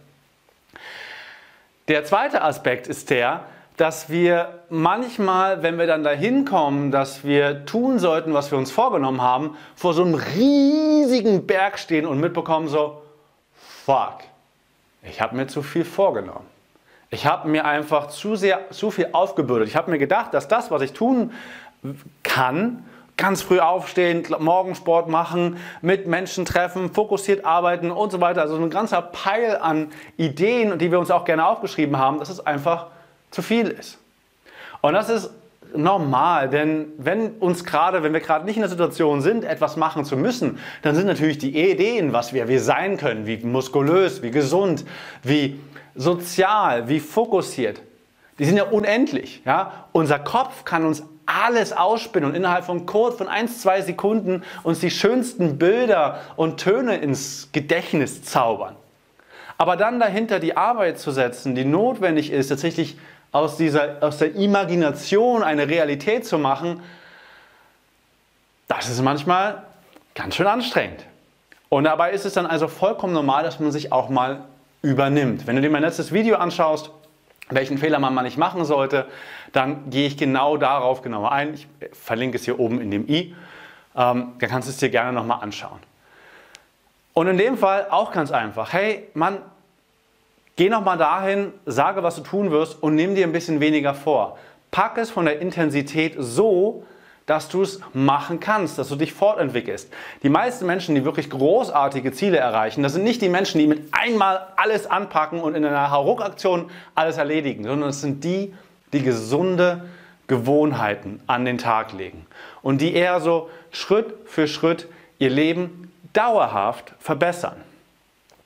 Der 1.89 2.05
zweite 2.05 2.43
Aspekt 2.43 2.87
ist 2.87 3.11
der, 3.11 3.45
dass 3.79 4.11
wir 4.11 4.61
manchmal, 4.69 5.63
wenn 5.63 5.79
wir 5.79 5.87
dann 5.87 6.03
dahin 6.03 6.45
kommen, 6.45 6.91
dass 6.91 7.25
wir 7.25 7.65
tun 7.65 7.99
sollten, 7.99 8.35
was 8.35 8.51
wir 8.51 8.59
uns 8.59 8.73
vorgenommen 8.73 9.23
haben, 9.23 9.57
vor 9.77 9.95
so 9.95 10.03
einem 10.03 10.15
riesigen 10.15 11.47
Berg 11.47 11.79
stehen 11.79 12.05
und 12.05 12.21
mitbekommen 12.21 12.69
so, 12.69 13.03
fuck, 13.55 14.19
ich 15.03 15.21
habe 15.21 15.37
mir 15.37 15.47
zu 15.47 15.63
viel 15.63 15.85
vorgenommen. 15.85 16.47
Ich 17.11 17.25
habe 17.25 17.49
mir 17.49 17.65
einfach 17.65 18.09
zu 18.09 18.37
sehr, 18.37 18.71
zu 18.71 18.91
viel 18.91 19.09
aufgebürdet. 19.13 19.69
Ich 19.69 19.77
habe 19.77 19.91
mir 19.91 19.99
gedacht, 19.99 20.35
dass 20.35 20.49
das, 20.49 20.71
was 20.71 20.83
ich 20.83 20.93
tun 20.93 21.33
kann, 22.25 22.85
ganz 23.17 23.43
früh 23.43 23.61
aufstehen, 23.61 24.27
Morgensport 24.39 25.09
machen, 25.09 25.59
mit 25.83 26.07
Menschen 26.07 26.45
treffen, 26.45 26.93
fokussiert 26.93 27.45
arbeiten 27.45 27.91
und 27.91 28.11
so 28.11 28.21
weiter, 28.21 28.43
also 28.43 28.57
ein 28.57 28.71
ganzer 28.71 29.03
Peil 29.03 29.57
an 29.57 29.91
Ideen, 30.17 30.79
die 30.79 30.91
wir 30.91 30.99
uns 30.99 31.11
auch 31.11 31.25
gerne 31.25 31.47
aufgeschrieben 31.47 31.97
haben, 31.97 32.19
dass 32.19 32.29
es 32.29 32.45
einfach 32.45 32.89
zu 33.31 33.43
viel 33.43 33.69
ist. 33.69 33.99
Und 34.81 34.95
das 34.95 35.09
ist 35.09 35.31
normal, 35.75 36.49
denn 36.49 36.87
wenn 36.97 37.33
uns 37.33 37.65
gerade, 37.65 38.03
wenn 38.03 38.13
wir 38.13 38.21
gerade 38.21 38.45
nicht 38.45 38.57
in 38.57 38.63
der 38.63 38.71
Situation 38.71 39.21
sind, 39.21 39.45
etwas 39.45 39.77
machen 39.77 40.05
zu 40.05 40.17
müssen, 40.17 40.59
dann 40.83 40.95
sind 40.95 41.07
natürlich 41.07 41.39
die 41.39 41.71
Ideen, 41.71 42.13
was 42.13 42.33
wir, 42.33 42.49
wir 42.49 42.61
sein 42.61 42.97
können, 42.97 43.27
wie 43.27 43.37
muskulös, 43.39 44.23
wie 44.23 44.31
gesund, 44.31 44.85
wie 45.23 45.61
sozial, 45.95 46.89
wie 46.89 47.01
fokussiert, 47.01 47.83
die 48.39 48.45
sind 48.45 48.57
ja 48.57 48.65
unendlich. 48.65 49.43
Ja? 49.45 49.87
Unser 49.93 50.19
Kopf 50.19 50.65
kann 50.65 50.85
uns 50.85 51.03
alles 51.27 51.73
ausspinnen 51.73 52.31
und 52.31 52.37
innerhalb 52.37 52.65
von 52.65 52.87
kurz, 52.87 53.17
von 53.17 53.29
1, 53.29 53.61
2 53.61 53.83
Sekunden 53.83 54.43
uns 54.63 54.81
die 54.81 54.91
schönsten 54.91 55.59
Bilder 55.59 56.21
und 56.37 56.59
Töne 56.59 56.97
ins 56.97 57.51
Gedächtnis 57.53 58.23
zaubern. 58.23 58.77
Aber 59.59 59.77
dann 59.77 59.99
dahinter 59.99 60.39
die 60.39 60.57
Arbeit 60.57 60.99
zu 60.99 61.11
setzen, 61.11 61.55
die 61.55 61.65
notwendig 61.65 62.31
ist, 62.31 62.49
tatsächlich 62.49 62.97
aus, 63.33 63.57
dieser, 63.57 64.03
aus 64.03 64.19
der 64.19 64.35
Imagination 64.35 65.43
eine 65.43 65.69
Realität 65.69 66.27
zu 66.27 66.39
machen, 66.39 66.83
das 68.69 68.89
ist 68.89 69.01
manchmal 69.03 69.63
ganz 70.15 70.35
schön 70.37 70.47
anstrengend. 70.47 71.05
Und 71.69 71.85
dabei 71.85 72.13
ist 72.13 72.25
es 72.25 72.35
dann 72.35 72.47
also 72.47 72.69
vollkommen 72.69 73.13
normal, 73.13 73.43
dass 73.45 73.61
man 73.61 73.73
sich 73.73 73.93
auch 73.93 74.09
mal 74.09 74.45
übernimmt. 74.83 75.47
Wenn 75.47 75.57
du 75.57 75.63
dir 75.63 75.71
mein 75.71 75.83
letztes 75.83 76.13
Video 76.13 76.37
anschaust, 76.37 76.91
welchen 77.51 77.79
Fehler 77.79 77.99
man 77.99 78.15
mal 78.15 78.23
nicht 78.23 78.37
machen 78.37 78.65
sollte, 78.65 79.07
dann 79.53 79.91
gehe 79.91 80.07
ich 80.07 80.17
genau 80.17 80.57
darauf 80.57 81.03
genauer 81.03 81.33
ein. 81.33 81.55
Ich 81.55 81.67
verlinke 81.93 82.37
es 82.37 82.45
hier 82.45 82.59
oben 82.59 82.81
in 82.81 82.91
dem 82.91 83.09
i. 83.09 83.35
Ähm, 83.97 84.33
dann 84.39 84.51
kannst 84.51 84.69
du 84.69 84.71
es 84.71 84.79
dir 84.79 84.91
gerne 84.91 85.13
nochmal 85.13 85.43
anschauen. 85.43 85.81
Und 87.15 87.27
in 87.27 87.39
dem 87.39 87.57
Fall 87.57 87.87
auch 87.91 88.13
ganz 88.13 88.31
einfach. 88.31 88.73
Hey, 88.73 89.09
Mann, 89.15 89.39
Geh 90.59 90.69
nochmal 90.69 90.99
dahin, 90.99 91.53
sage, 91.67 92.03
was 92.03 92.17
du 92.17 92.23
tun 92.23 92.51
wirst 92.51 92.83
und 92.83 92.97
nimm 92.97 93.15
dir 93.15 93.25
ein 93.25 93.31
bisschen 93.31 93.61
weniger 93.61 93.95
vor. 93.95 94.39
Pack 94.73 94.99
es 94.99 95.09
von 95.09 95.25
der 95.25 95.39
Intensität 95.39 96.17
so, 96.19 96.83
dass 97.27 97.49
du 97.49 97.63
es 97.63 97.79
machen 97.95 98.41
kannst, 98.41 98.77
dass 98.77 98.89
du 98.89 98.97
dich 98.97 99.13
fortentwickelst. 99.13 99.89
Die 100.25 100.29
meisten 100.29 100.67
Menschen, 100.67 100.97
die 100.97 101.05
wirklich 101.05 101.31
großartige 101.31 102.11
Ziele 102.11 102.39
erreichen, 102.39 102.83
das 102.83 102.95
sind 102.95 103.05
nicht 103.05 103.23
die 103.23 103.29
Menschen, 103.29 103.61
die 103.61 103.69
mit 103.69 103.85
einmal 103.93 104.49
alles 104.57 104.89
anpacken 104.91 105.41
und 105.41 105.55
in 105.55 105.65
einer 105.65 105.93
Hauruck-Aktion 105.93 106.73
alles 106.97 107.19
erledigen, 107.19 107.63
sondern 107.63 107.91
es 107.91 108.01
sind 108.01 108.25
die, 108.25 108.53
die 108.93 109.05
gesunde 109.05 109.85
Gewohnheiten 110.27 111.21
an 111.29 111.45
den 111.45 111.59
Tag 111.59 111.93
legen 111.93 112.27
und 112.63 112.81
die 112.81 112.95
eher 112.95 113.21
so 113.21 113.49
Schritt 113.71 114.13
für 114.27 114.49
Schritt 114.49 114.89
ihr 115.21 115.31
Leben 115.31 115.93
dauerhaft 116.15 116.95
verbessern. 116.99 117.59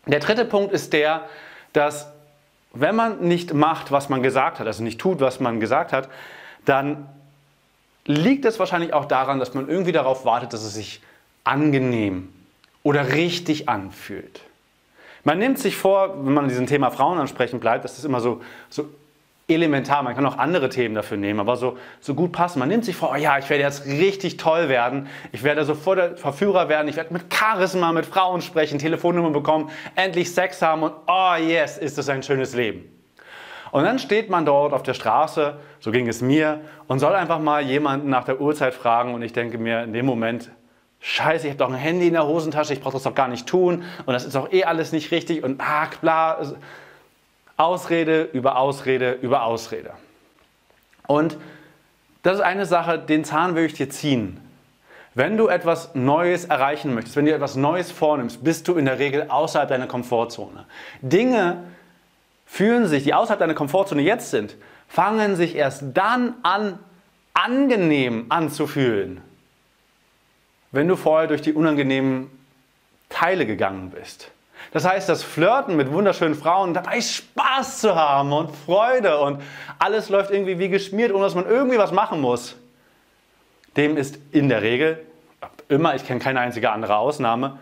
Der 0.05 0.21
dritte 0.21 0.45
Punkt 0.45 0.75
ist 0.75 0.93
der, 0.93 1.23
dass 1.73 2.09
wenn 2.75 2.97
man 2.97 3.21
nicht 3.21 3.53
macht, 3.53 3.93
was 3.93 4.09
man 4.09 4.23
gesagt 4.23 4.59
hat, 4.59 4.67
also 4.67 4.83
nicht 4.83 4.99
tut, 4.99 5.21
was 5.21 5.41
man 5.41 5.61
gesagt 5.61 5.93
hat, 5.93 6.09
dann 6.65 7.07
liegt 8.07 8.45
es 8.45 8.59
wahrscheinlich 8.59 8.95
auch 8.95 9.05
daran, 9.05 9.39
dass 9.39 9.55
man 9.55 9.69
irgendwie 9.69 9.93
darauf 9.93 10.25
wartet, 10.25 10.53
dass 10.53 10.63
es 10.65 10.75
sich 10.75 11.03
angenehm 11.45 12.33
oder 12.83 13.13
richtig 13.13 13.69
anfühlt. 13.69 14.41
Man 15.25 15.39
nimmt 15.39 15.59
sich 15.59 15.77
vor, 15.77 16.25
wenn 16.25 16.33
man 16.33 16.49
diesem 16.49 16.67
Thema 16.67 16.91
Frauen 16.91 17.19
ansprechen 17.19 17.61
bleibt, 17.61 17.85
dass 17.85 17.97
das 17.97 18.05
immer 18.05 18.21
so, 18.21 18.43
so 18.71 18.89
elementar, 19.55 20.03
man 20.03 20.15
kann 20.15 20.25
auch 20.27 20.39
andere 20.39 20.69
Themen 20.69 20.95
dafür 20.95 21.17
nehmen, 21.17 21.41
aber 21.41 21.57
so, 21.57 21.77
so 22.01 22.15
gut 22.15 22.33
passen. 22.33 22.59
Man 22.59 22.69
nimmt 22.69 22.85
sich 22.85 22.97
vor, 22.97 23.11
oh 23.13 23.17
ja, 23.17 23.39
ich 23.39 23.49
werde 23.51 23.63
jetzt 23.63 23.87
richtig 23.87 24.37
toll 24.37 24.69
werden, 24.69 25.09
ich 25.33 25.43
werde 25.43 25.65
sofort 25.65 25.99
der 25.99 26.17
Verführer 26.17 26.69
werden, 26.69 26.89
ich 26.89 26.97
werde 26.97 27.13
mit 27.13 27.33
Charisma 27.33 27.93
mit 27.93 28.07
Frauen 28.07 28.41
sprechen, 28.41 28.79
Telefonnummer 28.79 29.31
bekommen, 29.31 29.71
endlich 29.95 30.33
Sex 30.33 30.63
haben 30.63 30.83
und 30.83 30.93
oh 31.07 31.35
yes, 31.39 31.79
ist 31.79 31.99
das 31.99 32.09
ein 32.09 32.23
schönes 32.23 32.55
Leben. 32.55 32.93
Und 33.73 33.85
dann 33.85 33.99
steht 33.99 34.29
man 34.29 34.45
dort 34.45 34.75
auf 34.75 34.83
der 34.83 34.93
Straße, 34.93 35.57
so 35.81 35.91
ging 35.91 36.07
es 36.07 36.21
mir, 36.21 36.61
und 36.89 36.99
soll 36.99 37.15
einfach 37.15 37.39
mal 37.39 37.63
jemanden 37.63 38.11
nach 38.11 38.25
der 38.25 38.39
Uhrzeit 38.39 38.75
fragen. 38.75 39.15
Und 39.15 39.23
ich 39.23 39.33
denke 39.33 39.57
mir 39.57 39.83
in 39.83 39.95
dem 39.95 40.05
Moment, 40.05 40.51
Scheiße, 41.05 41.49
ich 41.49 41.55
habe 41.55 41.59
doch 41.59 41.69
ein 41.69 41.75
Handy 41.75 42.07
in 42.07 42.13
der 42.13 42.27
Hosentasche, 42.27 42.75
ich 42.75 42.81
brauche 42.81 42.93
das 42.93 43.03
doch 43.03 43.15
gar 43.15 43.27
nicht 43.27 43.47
tun. 43.47 43.83
Und 44.07 44.13
das 44.13 44.25
ist 44.25 44.37
doch 44.37 44.53
eh 44.53 44.65
alles 44.65 44.93
nicht 44.93 45.11
richtig. 45.11 45.43
Und 45.43 45.61
ah, 45.61 45.89
bla. 46.01 46.39
Ausrede 47.57 48.23
über 48.33 48.57
Ausrede 48.57 49.13
über 49.13 49.45
Ausrede. 49.45 49.93
Und 51.07 51.37
das 52.23 52.37
ist 52.37 52.43
eine 52.43 52.67
Sache, 52.67 52.99
den 52.99 53.25
Zahn 53.25 53.55
will 53.55 53.65
ich 53.65 53.75
dir 53.75 53.91
ziehen. 53.91 54.41
Wenn 55.15 55.37
du 55.37 55.49
etwas 55.49 55.95
Neues 55.95 56.47
erreichen 56.47 56.95
möchtest, 56.95 57.17
wenn 57.17 57.27
du 57.27 57.35
etwas 57.35 57.57
Neues 57.57 57.91
vornimmst, 57.91 58.43
bist 58.43 58.67
du 58.69 58.77
in 58.77 58.87
der 58.87 58.99
Regel 58.99 59.27
außerhalb 59.29 59.69
deiner 59.69 59.87
Komfortzone. 59.87 60.65
Dinge, 61.03 61.65
fühlen 62.53 62.87
sich, 62.87 63.05
die 63.05 63.15
außerhalb 63.15 63.41
deiner 63.41 63.55
Komfortzone 63.55 64.03
jetzt 64.03 64.31
sind, 64.31 64.57
fangen 64.87 65.37
sich 65.37 65.57
erst 65.57 65.85
dann 65.95 66.35
an, 66.43 66.79
angenehm 67.33 68.27
anzufühlen, 68.29 69.23
wenn 70.71 70.87
du 70.87 70.97
vorher 70.97 71.29
durch 71.29 71.41
die 71.41 71.55
unangenehmen 71.55 72.31
Teile 73.09 73.47
gegangen 73.47 73.91
bist. 73.91 74.31
Das 74.71 74.85
heißt, 74.85 75.09
das 75.09 75.23
Flirten 75.23 75.77
mit 75.77 75.91
wunderschönen 75.91 76.35
Frauen, 76.35 76.73
dabei 76.73 77.01
Spaß 77.01 77.81
zu 77.81 77.95
haben 77.95 78.33
und 78.33 78.55
Freude 78.55 79.19
und 79.19 79.43
alles 79.79 80.09
läuft 80.09 80.31
irgendwie 80.31 80.59
wie 80.59 80.69
geschmiert, 80.69 81.13
ohne 81.13 81.25
dass 81.25 81.35
man 81.35 81.47
irgendwie 81.47 81.79
was 81.79 81.93
machen 81.93 82.21
muss, 82.21 82.57
dem 83.77 83.97
ist 83.97 84.19
in 84.31 84.49
der 84.49 84.63
Regel, 84.63 85.05
immer, 85.69 85.95
ich 85.95 86.07
kenne 86.07 86.21
keine 86.21 86.41
einzige 86.41 86.71
andere 86.71 86.97
Ausnahme, 86.97 87.59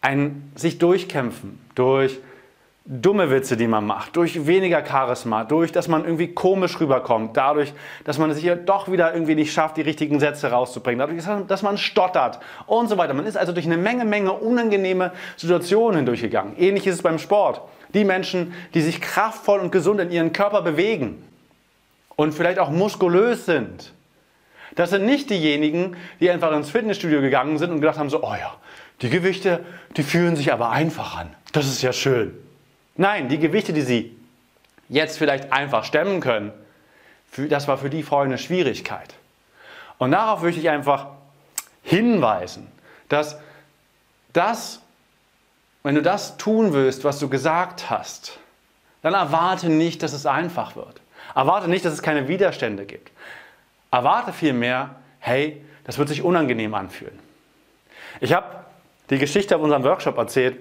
ein 0.00 0.52
sich 0.54 0.78
durchkämpfen 0.78 1.60
durch 1.74 2.18
dumme 2.90 3.30
Witze, 3.30 3.58
die 3.58 3.68
man 3.68 3.86
macht, 3.86 4.16
durch 4.16 4.46
weniger 4.46 4.82
Charisma, 4.84 5.44
durch, 5.44 5.72
dass 5.72 5.88
man 5.88 6.04
irgendwie 6.04 6.28
komisch 6.28 6.80
rüberkommt, 6.80 7.36
dadurch, 7.36 7.74
dass 8.04 8.16
man 8.16 8.30
es 8.30 8.38
hier 8.38 8.56
doch 8.56 8.90
wieder 8.90 9.12
irgendwie 9.12 9.34
nicht 9.34 9.52
schafft, 9.52 9.76
die 9.76 9.82
richtigen 9.82 10.18
Sätze 10.20 10.50
rauszubringen, 10.50 10.98
dadurch, 10.98 11.46
dass 11.46 11.62
man 11.62 11.76
stottert 11.76 12.40
und 12.66 12.88
so 12.88 12.96
weiter. 12.96 13.12
Man 13.12 13.26
ist 13.26 13.36
also 13.36 13.52
durch 13.52 13.66
eine 13.66 13.76
Menge, 13.76 14.06
Menge 14.06 14.32
unangenehme 14.32 15.12
Situationen 15.36 15.96
hindurchgegangen. 15.98 16.56
Ähnlich 16.56 16.86
ist 16.86 16.94
es 16.94 17.02
beim 17.02 17.18
Sport. 17.18 17.60
Die 17.92 18.04
Menschen, 18.04 18.54
die 18.72 18.80
sich 18.80 19.02
kraftvoll 19.02 19.60
und 19.60 19.70
gesund 19.70 20.00
in 20.00 20.10
ihren 20.10 20.32
Körper 20.32 20.62
bewegen 20.62 21.22
und 22.16 22.32
vielleicht 22.32 22.58
auch 22.58 22.70
muskulös 22.70 23.44
sind, 23.44 23.92
das 24.76 24.90
sind 24.90 25.04
nicht 25.04 25.28
diejenigen, 25.28 25.96
die 26.20 26.30
einfach 26.30 26.52
ins 26.52 26.70
Fitnessstudio 26.70 27.20
gegangen 27.20 27.58
sind 27.58 27.70
und 27.70 27.80
gedacht 27.80 27.98
haben, 27.98 28.08
so, 28.08 28.22
oh 28.22 28.34
ja, 28.34 28.54
die 29.02 29.10
Gewichte, 29.10 29.64
die 29.96 30.02
fühlen 30.02 30.36
sich 30.36 30.54
aber 30.54 30.70
einfach 30.70 31.18
an. 31.18 31.34
Das 31.52 31.66
ist 31.66 31.82
ja 31.82 31.92
schön. 31.92 32.32
Nein, 32.98 33.28
die 33.28 33.38
Gewichte, 33.38 33.72
die 33.72 33.82
sie 33.82 34.18
jetzt 34.88 35.18
vielleicht 35.18 35.52
einfach 35.52 35.84
stemmen 35.84 36.20
können, 36.20 36.52
das 37.36 37.68
war 37.68 37.78
für 37.78 37.90
die 37.90 38.02
vorher 38.02 38.26
eine 38.26 38.38
Schwierigkeit. 38.38 39.14
Und 39.98 40.10
darauf 40.10 40.42
möchte 40.42 40.60
ich 40.60 40.68
einfach 40.68 41.06
hinweisen, 41.82 42.66
dass 43.08 43.38
das, 44.32 44.82
wenn 45.84 45.94
du 45.94 46.02
das 46.02 46.38
tun 46.38 46.72
willst, 46.72 47.04
was 47.04 47.20
du 47.20 47.28
gesagt 47.28 47.88
hast, 47.88 48.40
dann 49.02 49.14
erwarte 49.14 49.68
nicht, 49.68 50.02
dass 50.02 50.12
es 50.12 50.26
einfach 50.26 50.74
wird. 50.74 51.00
Erwarte 51.36 51.68
nicht, 51.68 51.84
dass 51.84 51.92
es 51.92 52.02
keine 52.02 52.26
Widerstände 52.26 52.84
gibt. 52.84 53.12
Erwarte 53.92 54.32
vielmehr, 54.32 54.96
hey, 55.20 55.64
das 55.84 55.98
wird 55.98 56.08
sich 56.08 56.22
unangenehm 56.22 56.74
anfühlen. 56.74 57.18
Ich 58.20 58.32
habe 58.32 58.64
die 59.08 59.18
Geschichte 59.18 59.54
auf 59.54 59.62
unserem 59.62 59.84
Workshop 59.84 60.18
erzählt, 60.18 60.58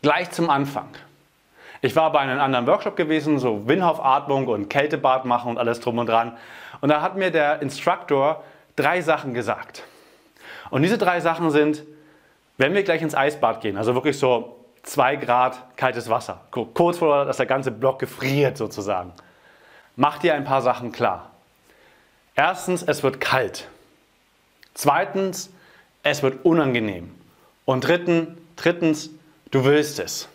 gleich 0.00 0.30
zum 0.30 0.48
Anfang. 0.48 0.88
Ich 1.82 1.96
war 1.96 2.12
bei 2.12 2.18
einem 2.18 2.40
anderen 2.40 2.66
Workshop 2.66 2.96
gewesen, 2.96 3.38
so 3.38 3.66
Windhoff-Atmung 3.66 4.48
und 4.48 4.68
Kältebad 4.68 5.24
machen 5.24 5.50
und 5.50 5.58
alles 5.58 5.80
drum 5.80 5.98
und 5.98 6.08
dran. 6.08 6.36
Und 6.80 6.90
da 6.90 7.00
hat 7.00 7.16
mir 7.16 7.30
der 7.30 7.62
Instructor 7.62 8.44
drei 8.76 9.00
Sachen 9.00 9.32
gesagt. 9.32 9.84
Und 10.70 10.82
diese 10.82 10.98
drei 10.98 11.20
Sachen 11.20 11.50
sind, 11.50 11.82
wenn 12.58 12.74
wir 12.74 12.82
gleich 12.82 13.00
ins 13.00 13.14
Eisbad 13.14 13.62
gehen, 13.62 13.78
also 13.78 13.94
wirklich 13.94 14.18
so 14.18 14.56
zwei 14.82 15.16
Grad 15.16 15.76
kaltes 15.76 16.10
Wasser, 16.10 16.40
kurz 16.50 16.98
vor, 16.98 17.24
dass 17.24 17.38
der 17.38 17.46
ganze 17.46 17.70
Block 17.70 17.98
gefriert 17.98 18.56
sozusagen, 18.56 19.12
mach 19.96 20.18
dir 20.18 20.34
ein 20.34 20.44
paar 20.44 20.62
Sachen 20.62 20.92
klar. 20.92 21.30
Erstens, 22.34 22.82
es 22.82 23.02
wird 23.02 23.20
kalt. 23.20 23.68
Zweitens, 24.74 25.50
es 26.02 26.22
wird 26.22 26.44
unangenehm. 26.44 27.14
Und 27.64 27.86
dritten, 27.86 28.38
drittens, 28.56 29.10
du 29.50 29.64
willst 29.64 29.98
es. 29.98 30.28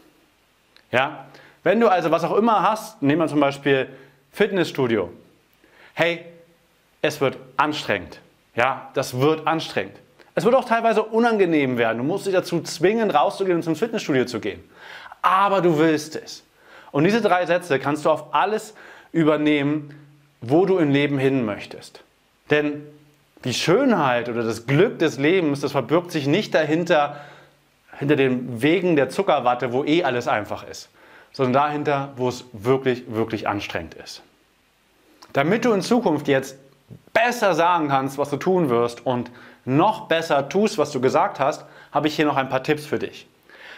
Ja? 0.96 1.25
Wenn 1.62 1.82
du 1.82 1.90
also 1.90 2.10
was 2.10 2.24
auch 2.24 2.38
immer 2.38 2.62
hast, 2.62 3.02
nehmen 3.02 3.22
wir 3.22 3.28
zum 3.28 3.42
Beispiel 3.42 3.90
Fitnessstudio. 4.32 5.10
Hey, 5.94 6.24
es 7.02 7.20
wird 7.20 7.38
anstrengend. 7.58 8.22
Ja, 8.56 8.92
das 8.94 9.20
wird 9.20 9.46
anstrengend. 9.46 9.98
Es 10.36 10.46
wird 10.46 10.56
auch 10.56 10.64
teilweise 10.64 11.04
unangenehm 11.04 11.78
werden. 11.78 11.98
Du 11.98 12.04
musst 12.06 12.28
dich 12.28 12.34
dazu 12.34 12.62
zwingen, 12.62 13.12
rauszugehen 13.12 13.58
und 13.58 13.64
zum 13.64 13.75
Fitnessstudio 13.75 14.24
zu 14.24 14.40
gehen. 14.40 14.64
Aber 15.22 15.60
du 15.62 15.78
willst 15.78 16.16
es. 16.16 16.44
Und 16.92 17.04
diese 17.04 17.20
drei 17.20 17.46
Sätze 17.46 17.78
kannst 17.78 18.06
du 18.06 18.10
auf 18.10 18.34
alles 18.34 18.74
übernehmen, 19.12 20.00
wo 20.40 20.66
du 20.66 20.78
im 20.78 20.92
Leben 20.92 21.18
hin 21.18 21.44
möchtest. 21.44 22.04
Denn 22.50 22.86
die 23.44 23.54
Schönheit 23.54 24.30
oder 24.30 24.44
das 24.44 24.66
Glück 24.66 25.00
des 25.00 25.18
Lebens, 25.18 25.60
das 25.60 25.74
verbirgt 25.74 26.12
sich 26.12 26.25
nicht 26.25 26.54
dahinter, 26.54 27.20
hinter 27.98 28.16
den 28.16 28.62
Wegen 28.62 28.96
der 28.96 29.10
Zuckerwatte, 29.10 29.74
wo 29.74 29.84
eh 29.84 30.04
alles 30.04 30.28
einfach 30.28 30.68
ist 30.68 30.90
sondern 31.36 31.66
dahinter, 31.66 32.14
wo 32.16 32.30
es 32.30 32.46
wirklich, 32.54 33.04
wirklich 33.10 33.46
anstrengend 33.46 33.94
ist. 33.96 34.22
Damit 35.34 35.66
du 35.66 35.74
in 35.74 35.82
Zukunft 35.82 36.30
jetzt 36.30 36.58
besser 37.12 37.54
sagen 37.56 37.90
kannst, 37.90 38.18
was 38.18 38.30
du 38.30 38.38
tun 38.38 38.70
wirst 38.70 39.06
und 39.06 39.32
noch 39.66 40.08
besser 40.08 40.48
tust, 40.48 40.78
was 40.78 40.92
du 40.92 41.02
gesagt 41.02 41.42
hast, 41.42 41.66
habe 41.92 42.08
ich 42.08 42.16
hier 42.16 42.24
noch 42.24 42.38
ein 42.38 42.48
paar 42.48 42.64
Tipps 42.64 42.86
für 42.86 43.00
dich. 43.00 43.28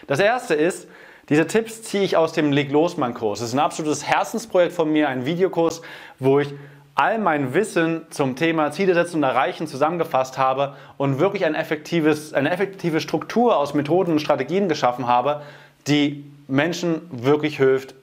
Das 0.05 0.19
erste 0.19 0.53
ist, 0.53 0.88
diese 1.29 1.47
Tipps 1.47 1.81
ziehe 1.81 2.03
ich 2.03 2.15
aus 2.15 2.31
dem 2.31 2.51
Leg 2.51 2.71
los 2.71 2.95
mein 2.95 3.15
Kurs. 3.15 3.39
Das 3.39 3.47
ist 3.50 3.55
ein 3.55 3.59
absolutes 3.59 4.05
Herzensprojekt 4.05 4.74
von 4.74 4.91
mir, 4.91 5.09
ein 5.09 5.25
Videokurs, 5.25 5.81
wo 6.19 6.39
ich 6.39 6.53
all 6.97 7.19
mein 7.19 7.53
Wissen 7.53 8.07
zum 8.09 8.35
Thema 8.35 8.71
Ziele 8.71 8.95
setzen 8.95 9.17
und 9.17 9.23
erreichen 9.23 9.67
zusammengefasst 9.67 10.39
habe 10.39 10.75
und 10.97 11.19
wirklich 11.19 11.45
ein 11.45 11.53
eine 11.53 12.49
effektive 12.49 12.99
Struktur 13.01 13.55
aus 13.55 13.75
Methoden 13.75 14.13
und 14.13 14.19
Strategien 14.19 14.67
geschaffen 14.67 15.07
habe, 15.07 15.43
die 15.87 16.25
Menschen 16.47 17.01
wirklich 17.11 17.57
hilft, 17.57 17.93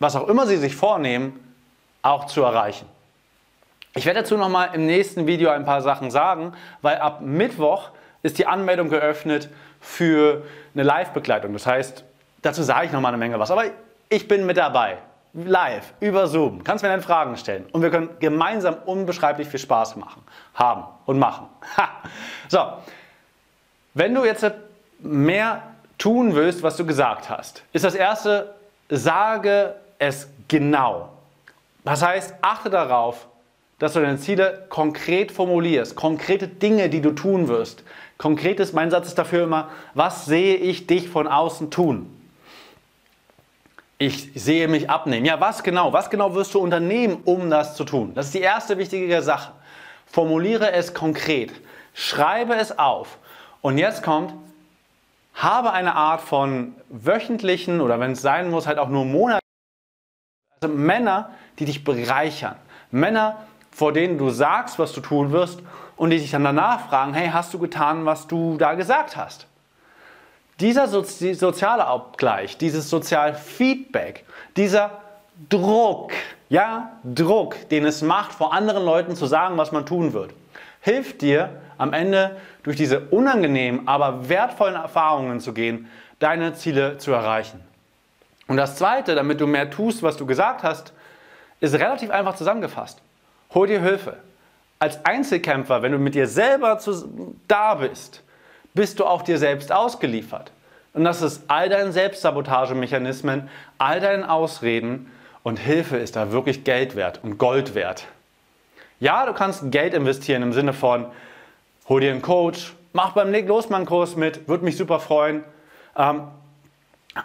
was 0.00 0.16
auch 0.16 0.26
immer 0.28 0.48
sie 0.48 0.56
sich 0.56 0.74
vornehmen, 0.74 1.38
auch 2.02 2.26
zu 2.26 2.42
erreichen. 2.42 2.86
Ich 3.94 4.04
werde 4.04 4.20
dazu 4.20 4.36
nochmal 4.36 4.70
im 4.74 4.84
nächsten 4.84 5.28
Video 5.28 5.50
ein 5.50 5.64
paar 5.64 5.80
Sachen 5.80 6.10
sagen, 6.10 6.52
weil 6.82 6.98
ab 6.98 7.20
Mittwoch 7.20 7.90
ist 8.22 8.38
die 8.38 8.46
Anmeldung 8.46 8.88
geöffnet 8.88 9.48
für 9.80 10.42
eine 10.74 10.82
Live-Begleitung. 10.82 11.52
Das 11.52 11.66
heißt, 11.66 12.04
dazu 12.42 12.64
sage 12.64 12.86
ich 12.86 12.92
nochmal 12.92 13.10
eine 13.10 13.18
Menge 13.18 13.38
was, 13.38 13.52
aber 13.52 13.64
ich 14.08 14.26
bin 14.26 14.44
mit 14.44 14.56
dabei. 14.56 14.98
Live, 15.32 15.92
über 16.00 16.26
Zoom. 16.26 16.64
Kannst 16.64 16.82
mir 16.82 16.90
dann 16.90 17.02
Fragen 17.02 17.36
stellen. 17.36 17.66
Und 17.72 17.82
wir 17.82 17.90
können 17.90 18.10
gemeinsam 18.18 18.76
unbeschreiblich 18.84 19.48
viel 19.48 19.60
Spaß 19.60 19.96
machen, 19.96 20.22
haben 20.54 20.84
und 21.06 21.18
machen. 21.18 21.46
Ha. 21.76 21.88
So, 22.48 22.58
wenn 23.94 24.14
du 24.14 24.24
jetzt 24.24 24.44
mehr 24.98 25.62
tun 25.98 26.34
willst, 26.34 26.62
was 26.62 26.76
du 26.76 26.84
gesagt 26.84 27.30
hast, 27.30 27.62
ist 27.72 27.84
das 27.84 27.94
erste, 27.94 28.54
sage 28.88 29.74
es 29.98 30.28
genau. 30.48 31.10
Das 31.84 32.02
heißt, 32.02 32.34
achte 32.40 32.70
darauf, 32.70 33.28
dass 33.78 33.94
du 33.94 34.00
deine 34.00 34.18
Ziele 34.18 34.66
konkret 34.68 35.32
formulierst, 35.32 35.96
konkrete 35.96 36.48
Dinge, 36.48 36.88
die 36.90 37.00
du 37.00 37.12
tun 37.12 37.48
wirst. 37.48 37.82
Konkretes, 38.18 38.72
mein 38.72 38.90
Satz 38.90 39.08
ist 39.08 39.18
dafür 39.18 39.44
immer, 39.44 39.70
was 39.94 40.26
sehe 40.26 40.56
ich 40.56 40.86
dich 40.86 41.08
von 41.08 41.26
außen 41.26 41.70
tun? 41.70 42.19
Ich 44.02 44.30
sehe 44.34 44.66
mich 44.66 44.88
abnehmen. 44.88 45.26
Ja, 45.26 45.40
was 45.40 45.62
genau? 45.62 45.92
Was 45.92 46.08
genau 46.08 46.34
wirst 46.34 46.54
du 46.54 46.58
unternehmen, 46.58 47.18
um 47.26 47.50
das 47.50 47.76
zu 47.76 47.84
tun? 47.84 48.14
Das 48.14 48.26
ist 48.26 48.34
die 48.34 48.40
erste 48.40 48.78
wichtige 48.78 49.20
Sache. 49.20 49.52
Formuliere 50.06 50.72
es 50.72 50.94
konkret. 50.94 51.52
Schreibe 51.92 52.54
es 52.54 52.78
auf. 52.78 53.18
Und 53.60 53.76
jetzt 53.76 54.02
kommt, 54.02 54.32
habe 55.34 55.72
eine 55.72 55.96
Art 55.96 56.22
von 56.22 56.74
wöchentlichen 56.88 57.82
oder 57.82 58.00
wenn 58.00 58.12
es 58.12 58.22
sein 58.22 58.50
muss, 58.50 58.66
halt 58.66 58.78
auch 58.78 58.88
nur 58.88 59.04
Monat. 59.04 59.40
Also 60.62 60.74
Männer, 60.74 61.32
die 61.58 61.66
dich 61.66 61.84
bereichern. 61.84 62.56
Männer, 62.90 63.44
vor 63.70 63.92
denen 63.92 64.16
du 64.16 64.30
sagst, 64.30 64.78
was 64.78 64.94
du 64.94 65.02
tun 65.02 65.30
wirst 65.30 65.60
und 65.96 66.08
die 66.08 66.18
dich 66.18 66.30
dann 66.30 66.44
danach 66.44 66.88
fragen, 66.88 67.12
hey, 67.12 67.28
hast 67.30 67.52
du 67.52 67.58
getan, 67.58 68.06
was 68.06 68.26
du 68.26 68.56
da 68.56 68.72
gesagt 68.72 69.18
hast? 69.18 69.46
Dieser 70.60 70.88
Sozi 70.88 71.34
soziale 71.34 71.86
Abgleich, 71.86 72.58
dieses 72.58 72.90
Sozialfeedback, 72.90 74.24
dieser 74.56 75.00
Druck, 75.48 76.12
ja, 76.50 76.92
Druck, 77.02 77.68
den 77.70 77.86
es 77.86 78.02
macht, 78.02 78.32
vor 78.32 78.52
anderen 78.52 78.84
Leuten 78.84 79.16
zu 79.16 79.26
sagen, 79.26 79.56
was 79.56 79.72
man 79.72 79.86
tun 79.86 80.12
wird, 80.12 80.34
hilft 80.80 81.22
dir 81.22 81.50
am 81.78 81.94
Ende 81.94 82.36
durch 82.62 82.76
diese 82.76 83.00
unangenehmen, 83.08 83.88
aber 83.88 84.28
wertvollen 84.28 84.74
Erfahrungen 84.74 85.40
zu 85.40 85.54
gehen, 85.54 85.88
deine 86.18 86.52
Ziele 86.54 86.98
zu 86.98 87.12
erreichen. 87.12 87.60
Und 88.46 88.58
das 88.58 88.76
Zweite, 88.76 89.14
damit 89.14 89.40
du 89.40 89.46
mehr 89.46 89.70
tust, 89.70 90.02
was 90.02 90.16
du 90.16 90.26
gesagt 90.26 90.62
hast, 90.62 90.92
ist 91.60 91.74
relativ 91.74 92.10
einfach 92.10 92.34
zusammengefasst. 92.34 93.00
Hol 93.54 93.66
dir 93.66 93.80
Hilfe. 93.80 94.16
Als 94.78 95.04
Einzelkämpfer, 95.04 95.82
wenn 95.82 95.92
du 95.92 95.98
mit 95.98 96.14
dir 96.14 96.26
selber 96.26 96.78
zu, 96.78 97.34
da 97.48 97.76
bist, 97.76 98.22
bist 98.74 99.00
du 99.00 99.04
auch 99.04 99.22
dir 99.22 99.38
selbst 99.38 99.72
ausgeliefert. 99.72 100.52
Und 100.92 101.04
das 101.04 101.22
ist 101.22 101.44
all 101.48 101.68
deine 101.68 101.92
Selbstsabotagemechanismen, 101.92 103.48
all 103.78 104.00
deine 104.00 104.30
Ausreden 104.30 105.10
und 105.42 105.58
Hilfe 105.58 105.96
ist 105.96 106.16
da 106.16 106.32
wirklich 106.32 106.64
Geld 106.64 106.96
wert 106.96 107.20
und 107.22 107.38
Gold 107.38 107.74
wert. 107.74 108.06
Ja, 108.98 109.24
du 109.24 109.32
kannst 109.32 109.70
Geld 109.70 109.94
investieren 109.94 110.42
im 110.42 110.52
Sinne 110.52 110.72
von, 110.72 111.06
hol 111.88 112.00
dir 112.00 112.10
einen 112.10 112.22
Coach, 112.22 112.74
mach 112.92 113.12
beim 113.12 113.30
Nick 113.30 113.48
Losmann-Kurs 113.48 114.16
mit, 114.16 114.48
würde 114.48 114.64
mich 114.64 114.76
super 114.76 115.00
freuen. 115.00 115.44
Ähm, 115.96 116.24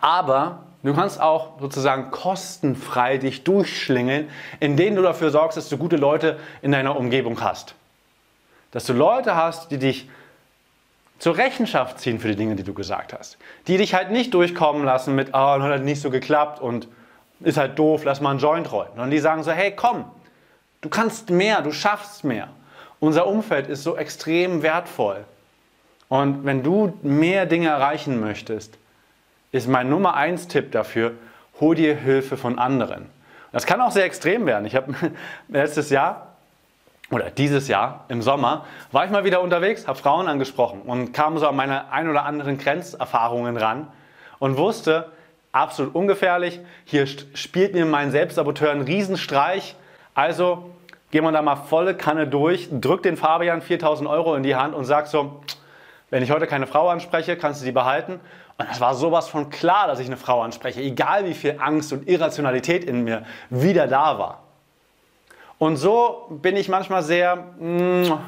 aber 0.01 0.63
du 0.83 0.93
kannst 0.93 1.19
auch 1.19 1.59
sozusagen 1.59 2.11
kostenfrei 2.11 3.17
dich 3.17 3.43
durchschlingeln, 3.43 4.29
indem 4.59 4.95
du 4.95 5.01
dafür 5.01 5.31
sorgst, 5.31 5.57
dass 5.57 5.69
du 5.69 5.77
gute 5.77 5.97
Leute 5.97 6.39
in 6.61 6.71
deiner 6.71 6.95
Umgebung 6.95 7.41
hast. 7.41 7.75
Dass 8.71 8.85
du 8.85 8.93
Leute 8.93 9.35
hast, 9.35 9.71
die 9.71 9.77
dich 9.77 10.09
zur 11.19 11.37
Rechenschaft 11.37 11.99
ziehen 11.99 12.19
für 12.19 12.27
die 12.27 12.35
Dinge, 12.35 12.55
die 12.55 12.63
du 12.63 12.73
gesagt 12.73 13.13
hast. 13.13 13.37
Die 13.67 13.77
dich 13.77 13.93
halt 13.93 14.11
nicht 14.11 14.33
durchkommen 14.33 14.83
lassen 14.83 15.15
mit, 15.15 15.29
oh, 15.29 15.37
hat 15.37 15.61
halt 15.61 15.83
nicht 15.83 16.01
so 16.01 16.09
geklappt 16.09 16.59
und 16.59 16.87
ist 17.39 17.57
halt 17.57 17.79
doof, 17.79 18.03
lass 18.03 18.21
mal 18.21 18.31
einen 18.31 18.39
Joint 18.39 18.71
rollen. 18.71 18.89
Sondern 18.89 19.11
die 19.11 19.19
sagen 19.19 19.43
so, 19.43 19.51
hey, 19.51 19.71
komm, 19.75 20.05
du 20.81 20.89
kannst 20.89 21.29
mehr, 21.29 21.61
du 21.61 21.71
schaffst 21.71 22.23
mehr. 22.23 22.49
Unser 22.99 23.27
Umfeld 23.27 23.67
ist 23.67 23.83
so 23.83 23.97
extrem 23.97 24.61
wertvoll. 24.61 25.25
Und 26.09 26.45
wenn 26.45 26.63
du 26.63 26.97
mehr 27.01 27.45
Dinge 27.45 27.69
erreichen 27.69 28.19
möchtest, 28.19 28.77
ist 29.51 29.67
mein 29.67 29.89
Nummer 29.89 30.15
eins 30.15 30.47
Tipp 30.47 30.71
dafür, 30.71 31.13
hol 31.59 31.75
dir 31.75 31.95
Hilfe 31.95 32.37
von 32.37 32.59
anderen. 32.59 33.09
Das 33.51 33.65
kann 33.65 33.79
auch 33.79 33.91
sehr 33.91 34.03
extrem 34.03 34.45
werden. 34.45 34.65
Ich 34.65 34.75
habe 34.75 34.93
letztes 35.47 35.89
Jahr 35.89 36.34
oder 37.11 37.29
dieses 37.29 37.67
Jahr 37.67 38.05
im 38.07 38.21
Sommer 38.21 38.65
war 38.91 39.05
ich 39.05 39.11
mal 39.11 39.23
wieder 39.23 39.41
unterwegs, 39.41 39.87
habe 39.87 39.97
Frauen 39.97 40.27
angesprochen 40.27 40.81
und 40.81 41.13
kam 41.13 41.37
so 41.37 41.47
an 41.47 41.55
meine 41.55 41.91
ein 41.91 42.09
oder 42.09 42.25
anderen 42.25 42.57
Grenzerfahrungen 42.57 43.57
ran 43.57 43.87
und 44.39 44.57
wusste, 44.57 45.11
absolut 45.51 45.93
ungefährlich, 45.95 46.59
hier 46.83 47.05
spielt 47.07 47.73
mir 47.73 47.85
mein 47.85 48.11
Selbstsaboteur 48.11 48.71
einen 48.71 48.81
Riesenstreich, 48.81 49.75
also 50.13 50.71
gehen 51.11 51.23
wir 51.23 51.31
da 51.31 51.41
mal 51.41 51.55
volle 51.55 51.95
Kanne 51.95 52.27
durch, 52.27 52.69
drück 52.71 53.03
den 53.03 53.17
Fabian 53.17 53.61
4000 53.61 54.09
Euro 54.09 54.35
in 54.35 54.43
die 54.43 54.55
Hand 54.55 54.73
und 54.73 54.85
sag 54.85 55.07
so, 55.07 55.41
wenn 56.09 56.23
ich 56.23 56.31
heute 56.31 56.47
keine 56.47 56.67
Frau 56.67 56.89
anspreche, 56.89 57.35
kannst 57.37 57.61
du 57.61 57.65
sie 57.65 57.71
behalten. 57.71 58.19
Und 58.57 58.67
es 58.71 58.79
war 58.79 58.95
sowas 58.95 59.27
von 59.27 59.49
klar, 59.49 59.87
dass 59.87 59.99
ich 59.99 60.07
eine 60.07 60.17
Frau 60.17 60.41
anspreche, 60.41 60.81
egal 60.81 61.25
wie 61.25 61.33
viel 61.33 61.57
Angst 61.59 61.91
und 61.91 62.07
Irrationalität 62.07 62.83
in 62.83 63.03
mir 63.03 63.23
wieder 63.49 63.87
da 63.87 64.17
war. 64.17 64.44
Und 65.65 65.77
so 65.77 66.27
bin 66.29 66.55
ich 66.57 66.69
manchmal 66.69 67.01
sehr 67.01 67.37
mh, 67.57 68.07
mm, 68.07 68.19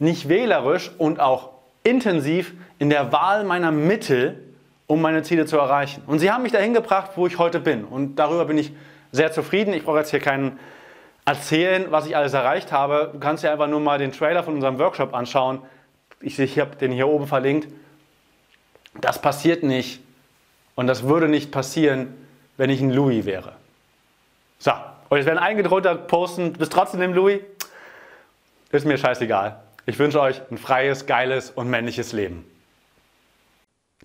nicht 0.00 0.28
wählerisch 0.28 0.90
und 0.98 1.20
auch 1.20 1.50
intensiv 1.84 2.52
in 2.80 2.90
der 2.90 3.12
Wahl 3.12 3.44
meiner 3.44 3.70
Mittel, 3.70 4.42
um 4.88 5.00
meine 5.00 5.22
Ziele 5.22 5.46
zu 5.46 5.56
erreichen. 5.56 6.02
Und 6.08 6.18
sie 6.18 6.32
haben 6.32 6.42
mich 6.42 6.50
dahin 6.50 6.74
gebracht, 6.74 7.12
wo 7.14 7.28
ich 7.28 7.38
heute 7.38 7.60
bin. 7.60 7.84
Und 7.84 8.16
darüber 8.16 8.44
bin 8.44 8.58
ich 8.58 8.72
sehr 9.12 9.30
zufrieden. 9.30 9.72
Ich 9.72 9.84
brauche 9.84 9.98
jetzt 9.98 10.10
hier 10.10 10.18
keinen 10.18 10.58
erzählen, 11.24 11.86
was 11.90 12.06
ich 12.06 12.16
alles 12.16 12.32
erreicht 12.32 12.72
habe. 12.72 13.10
Du 13.12 13.20
kannst 13.20 13.44
dir 13.44 13.52
einfach 13.52 13.68
nur 13.68 13.78
mal 13.78 13.98
den 13.98 14.10
Trailer 14.10 14.42
von 14.42 14.54
unserem 14.54 14.80
Workshop 14.80 15.14
anschauen. 15.14 15.60
Ich, 16.20 16.40
ich 16.40 16.58
habe 16.58 16.74
den 16.74 16.90
hier 16.90 17.06
oben 17.06 17.28
verlinkt. 17.28 17.68
Das 19.00 19.22
passiert 19.22 19.62
nicht 19.62 20.00
und 20.74 20.88
das 20.88 21.04
würde 21.04 21.28
nicht 21.28 21.52
passieren, 21.52 22.16
wenn 22.56 22.68
ich 22.68 22.80
ein 22.80 22.90
Louis 22.90 23.26
wäre. 23.26 23.52
So, 24.58 24.72
und 25.10 25.18
jetzt 25.18 25.26
werden 25.26 25.38
einige 25.38 25.64
drunter 25.64 25.94
posten, 25.96 26.54
bist 26.54 26.72
trotzdem 26.72 27.02
im 27.02 27.12
Louis. 27.12 27.40
Ist 28.72 28.86
mir 28.86 28.96
scheißegal. 28.96 29.60
Ich 29.84 29.98
wünsche 29.98 30.20
euch 30.20 30.40
ein 30.50 30.56
freies, 30.56 31.04
geiles 31.06 31.50
und 31.50 31.68
männliches 31.68 32.12
Leben. 32.12 32.44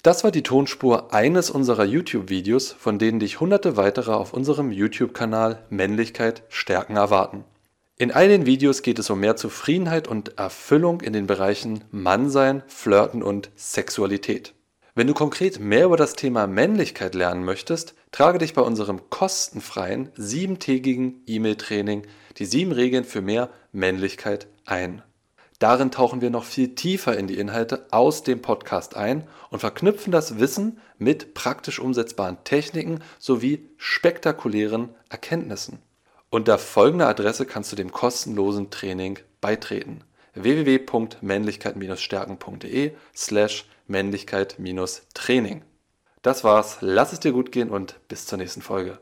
Das 0.01 0.23
war 0.23 0.31
die 0.31 0.43
Tonspur 0.43 1.13
eines 1.13 1.49
unserer 1.49 1.85
YouTube-Videos, 1.85 2.73
von 2.73 2.99
denen 2.99 3.19
dich 3.19 3.39
hunderte 3.39 3.77
weitere 3.77 4.11
auf 4.11 4.33
unserem 4.33 4.71
YouTube-Kanal 4.71 5.63
Männlichkeit 5.69 6.43
stärken 6.49 6.95
erwarten. 6.95 7.43
In 7.97 8.11
all 8.11 8.27
den 8.27 8.45
Videos 8.45 8.81
geht 8.81 8.99
es 8.99 9.09
um 9.09 9.19
mehr 9.19 9.35
Zufriedenheit 9.35 10.07
und 10.07 10.37
Erfüllung 10.37 11.01
in 11.01 11.13
den 11.13 11.27
Bereichen 11.27 11.83
Mannsein, 11.91 12.63
Flirten 12.67 13.23
und 13.23 13.51
Sexualität. 13.55 14.53
Wenn 14.97 15.07
du 15.07 15.13
konkret 15.13 15.59
mehr 15.59 15.83
über 15.83 15.97
das 15.97 16.13
Thema 16.13 16.47
Männlichkeit 16.47 17.15
lernen 17.15 17.43
möchtest, 17.43 17.95
trage 18.13 18.37
dich 18.37 18.53
bei 18.53 18.61
unserem 18.61 19.09
kostenfreien 19.09 20.09
siebentägigen 20.15 21.21
E-Mail-Training 21.27 22.03
die 22.37 22.45
sieben 22.45 22.71
Regeln 22.71 23.03
für 23.03 23.21
mehr 23.21 23.49
Männlichkeit 23.73 24.47
ein. 24.63 25.01
Darin 25.59 25.91
tauchen 25.91 26.21
wir 26.21 26.29
noch 26.29 26.45
viel 26.45 26.75
tiefer 26.75 27.17
in 27.17 27.27
die 27.27 27.37
Inhalte 27.37 27.87
aus 27.91 28.23
dem 28.23 28.41
Podcast 28.41 28.95
ein 28.95 29.27
und 29.49 29.59
verknüpfen 29.59 30.13
das 30.13 30.39
Wissen 30.39 30.79
mit 30.97 31.33
praktisch 31.33 31.79
umsetzbaren 31.79 32.37
Techniken 32.45 32.99
sowie 33.19 33.67
spektakulären 33.75 34.95
Erkenntnissen. 35.09 35.79
Unter 36.29 36.57
folgender 36.57 37.09
Adresse 37.09 37.45
kannst 37.45 37.69
du 37.69 37.75
dem 37.75 37.91
kostenlosen 37.91 38.71
Training 38.71 39.19
beitreten: 39.41 40.05
www.männlichkeit-stärken.de 40.35 42.91
slash 43.15 43.65
Männlichkeit-Training. 43.87 45.63
Das 46.21 46.43
war's, 46.43 46.77
lass 46.81 47.13
es 47.13 47.19
dir 47.19 47.31
gut 47.31 47.51
gehen 47.51 47.69
und 47.69 47.99
bis 48.07 48.25
zur 48.25 48.37
nächsten 48.37 48.61
Folge. 48.61 48.99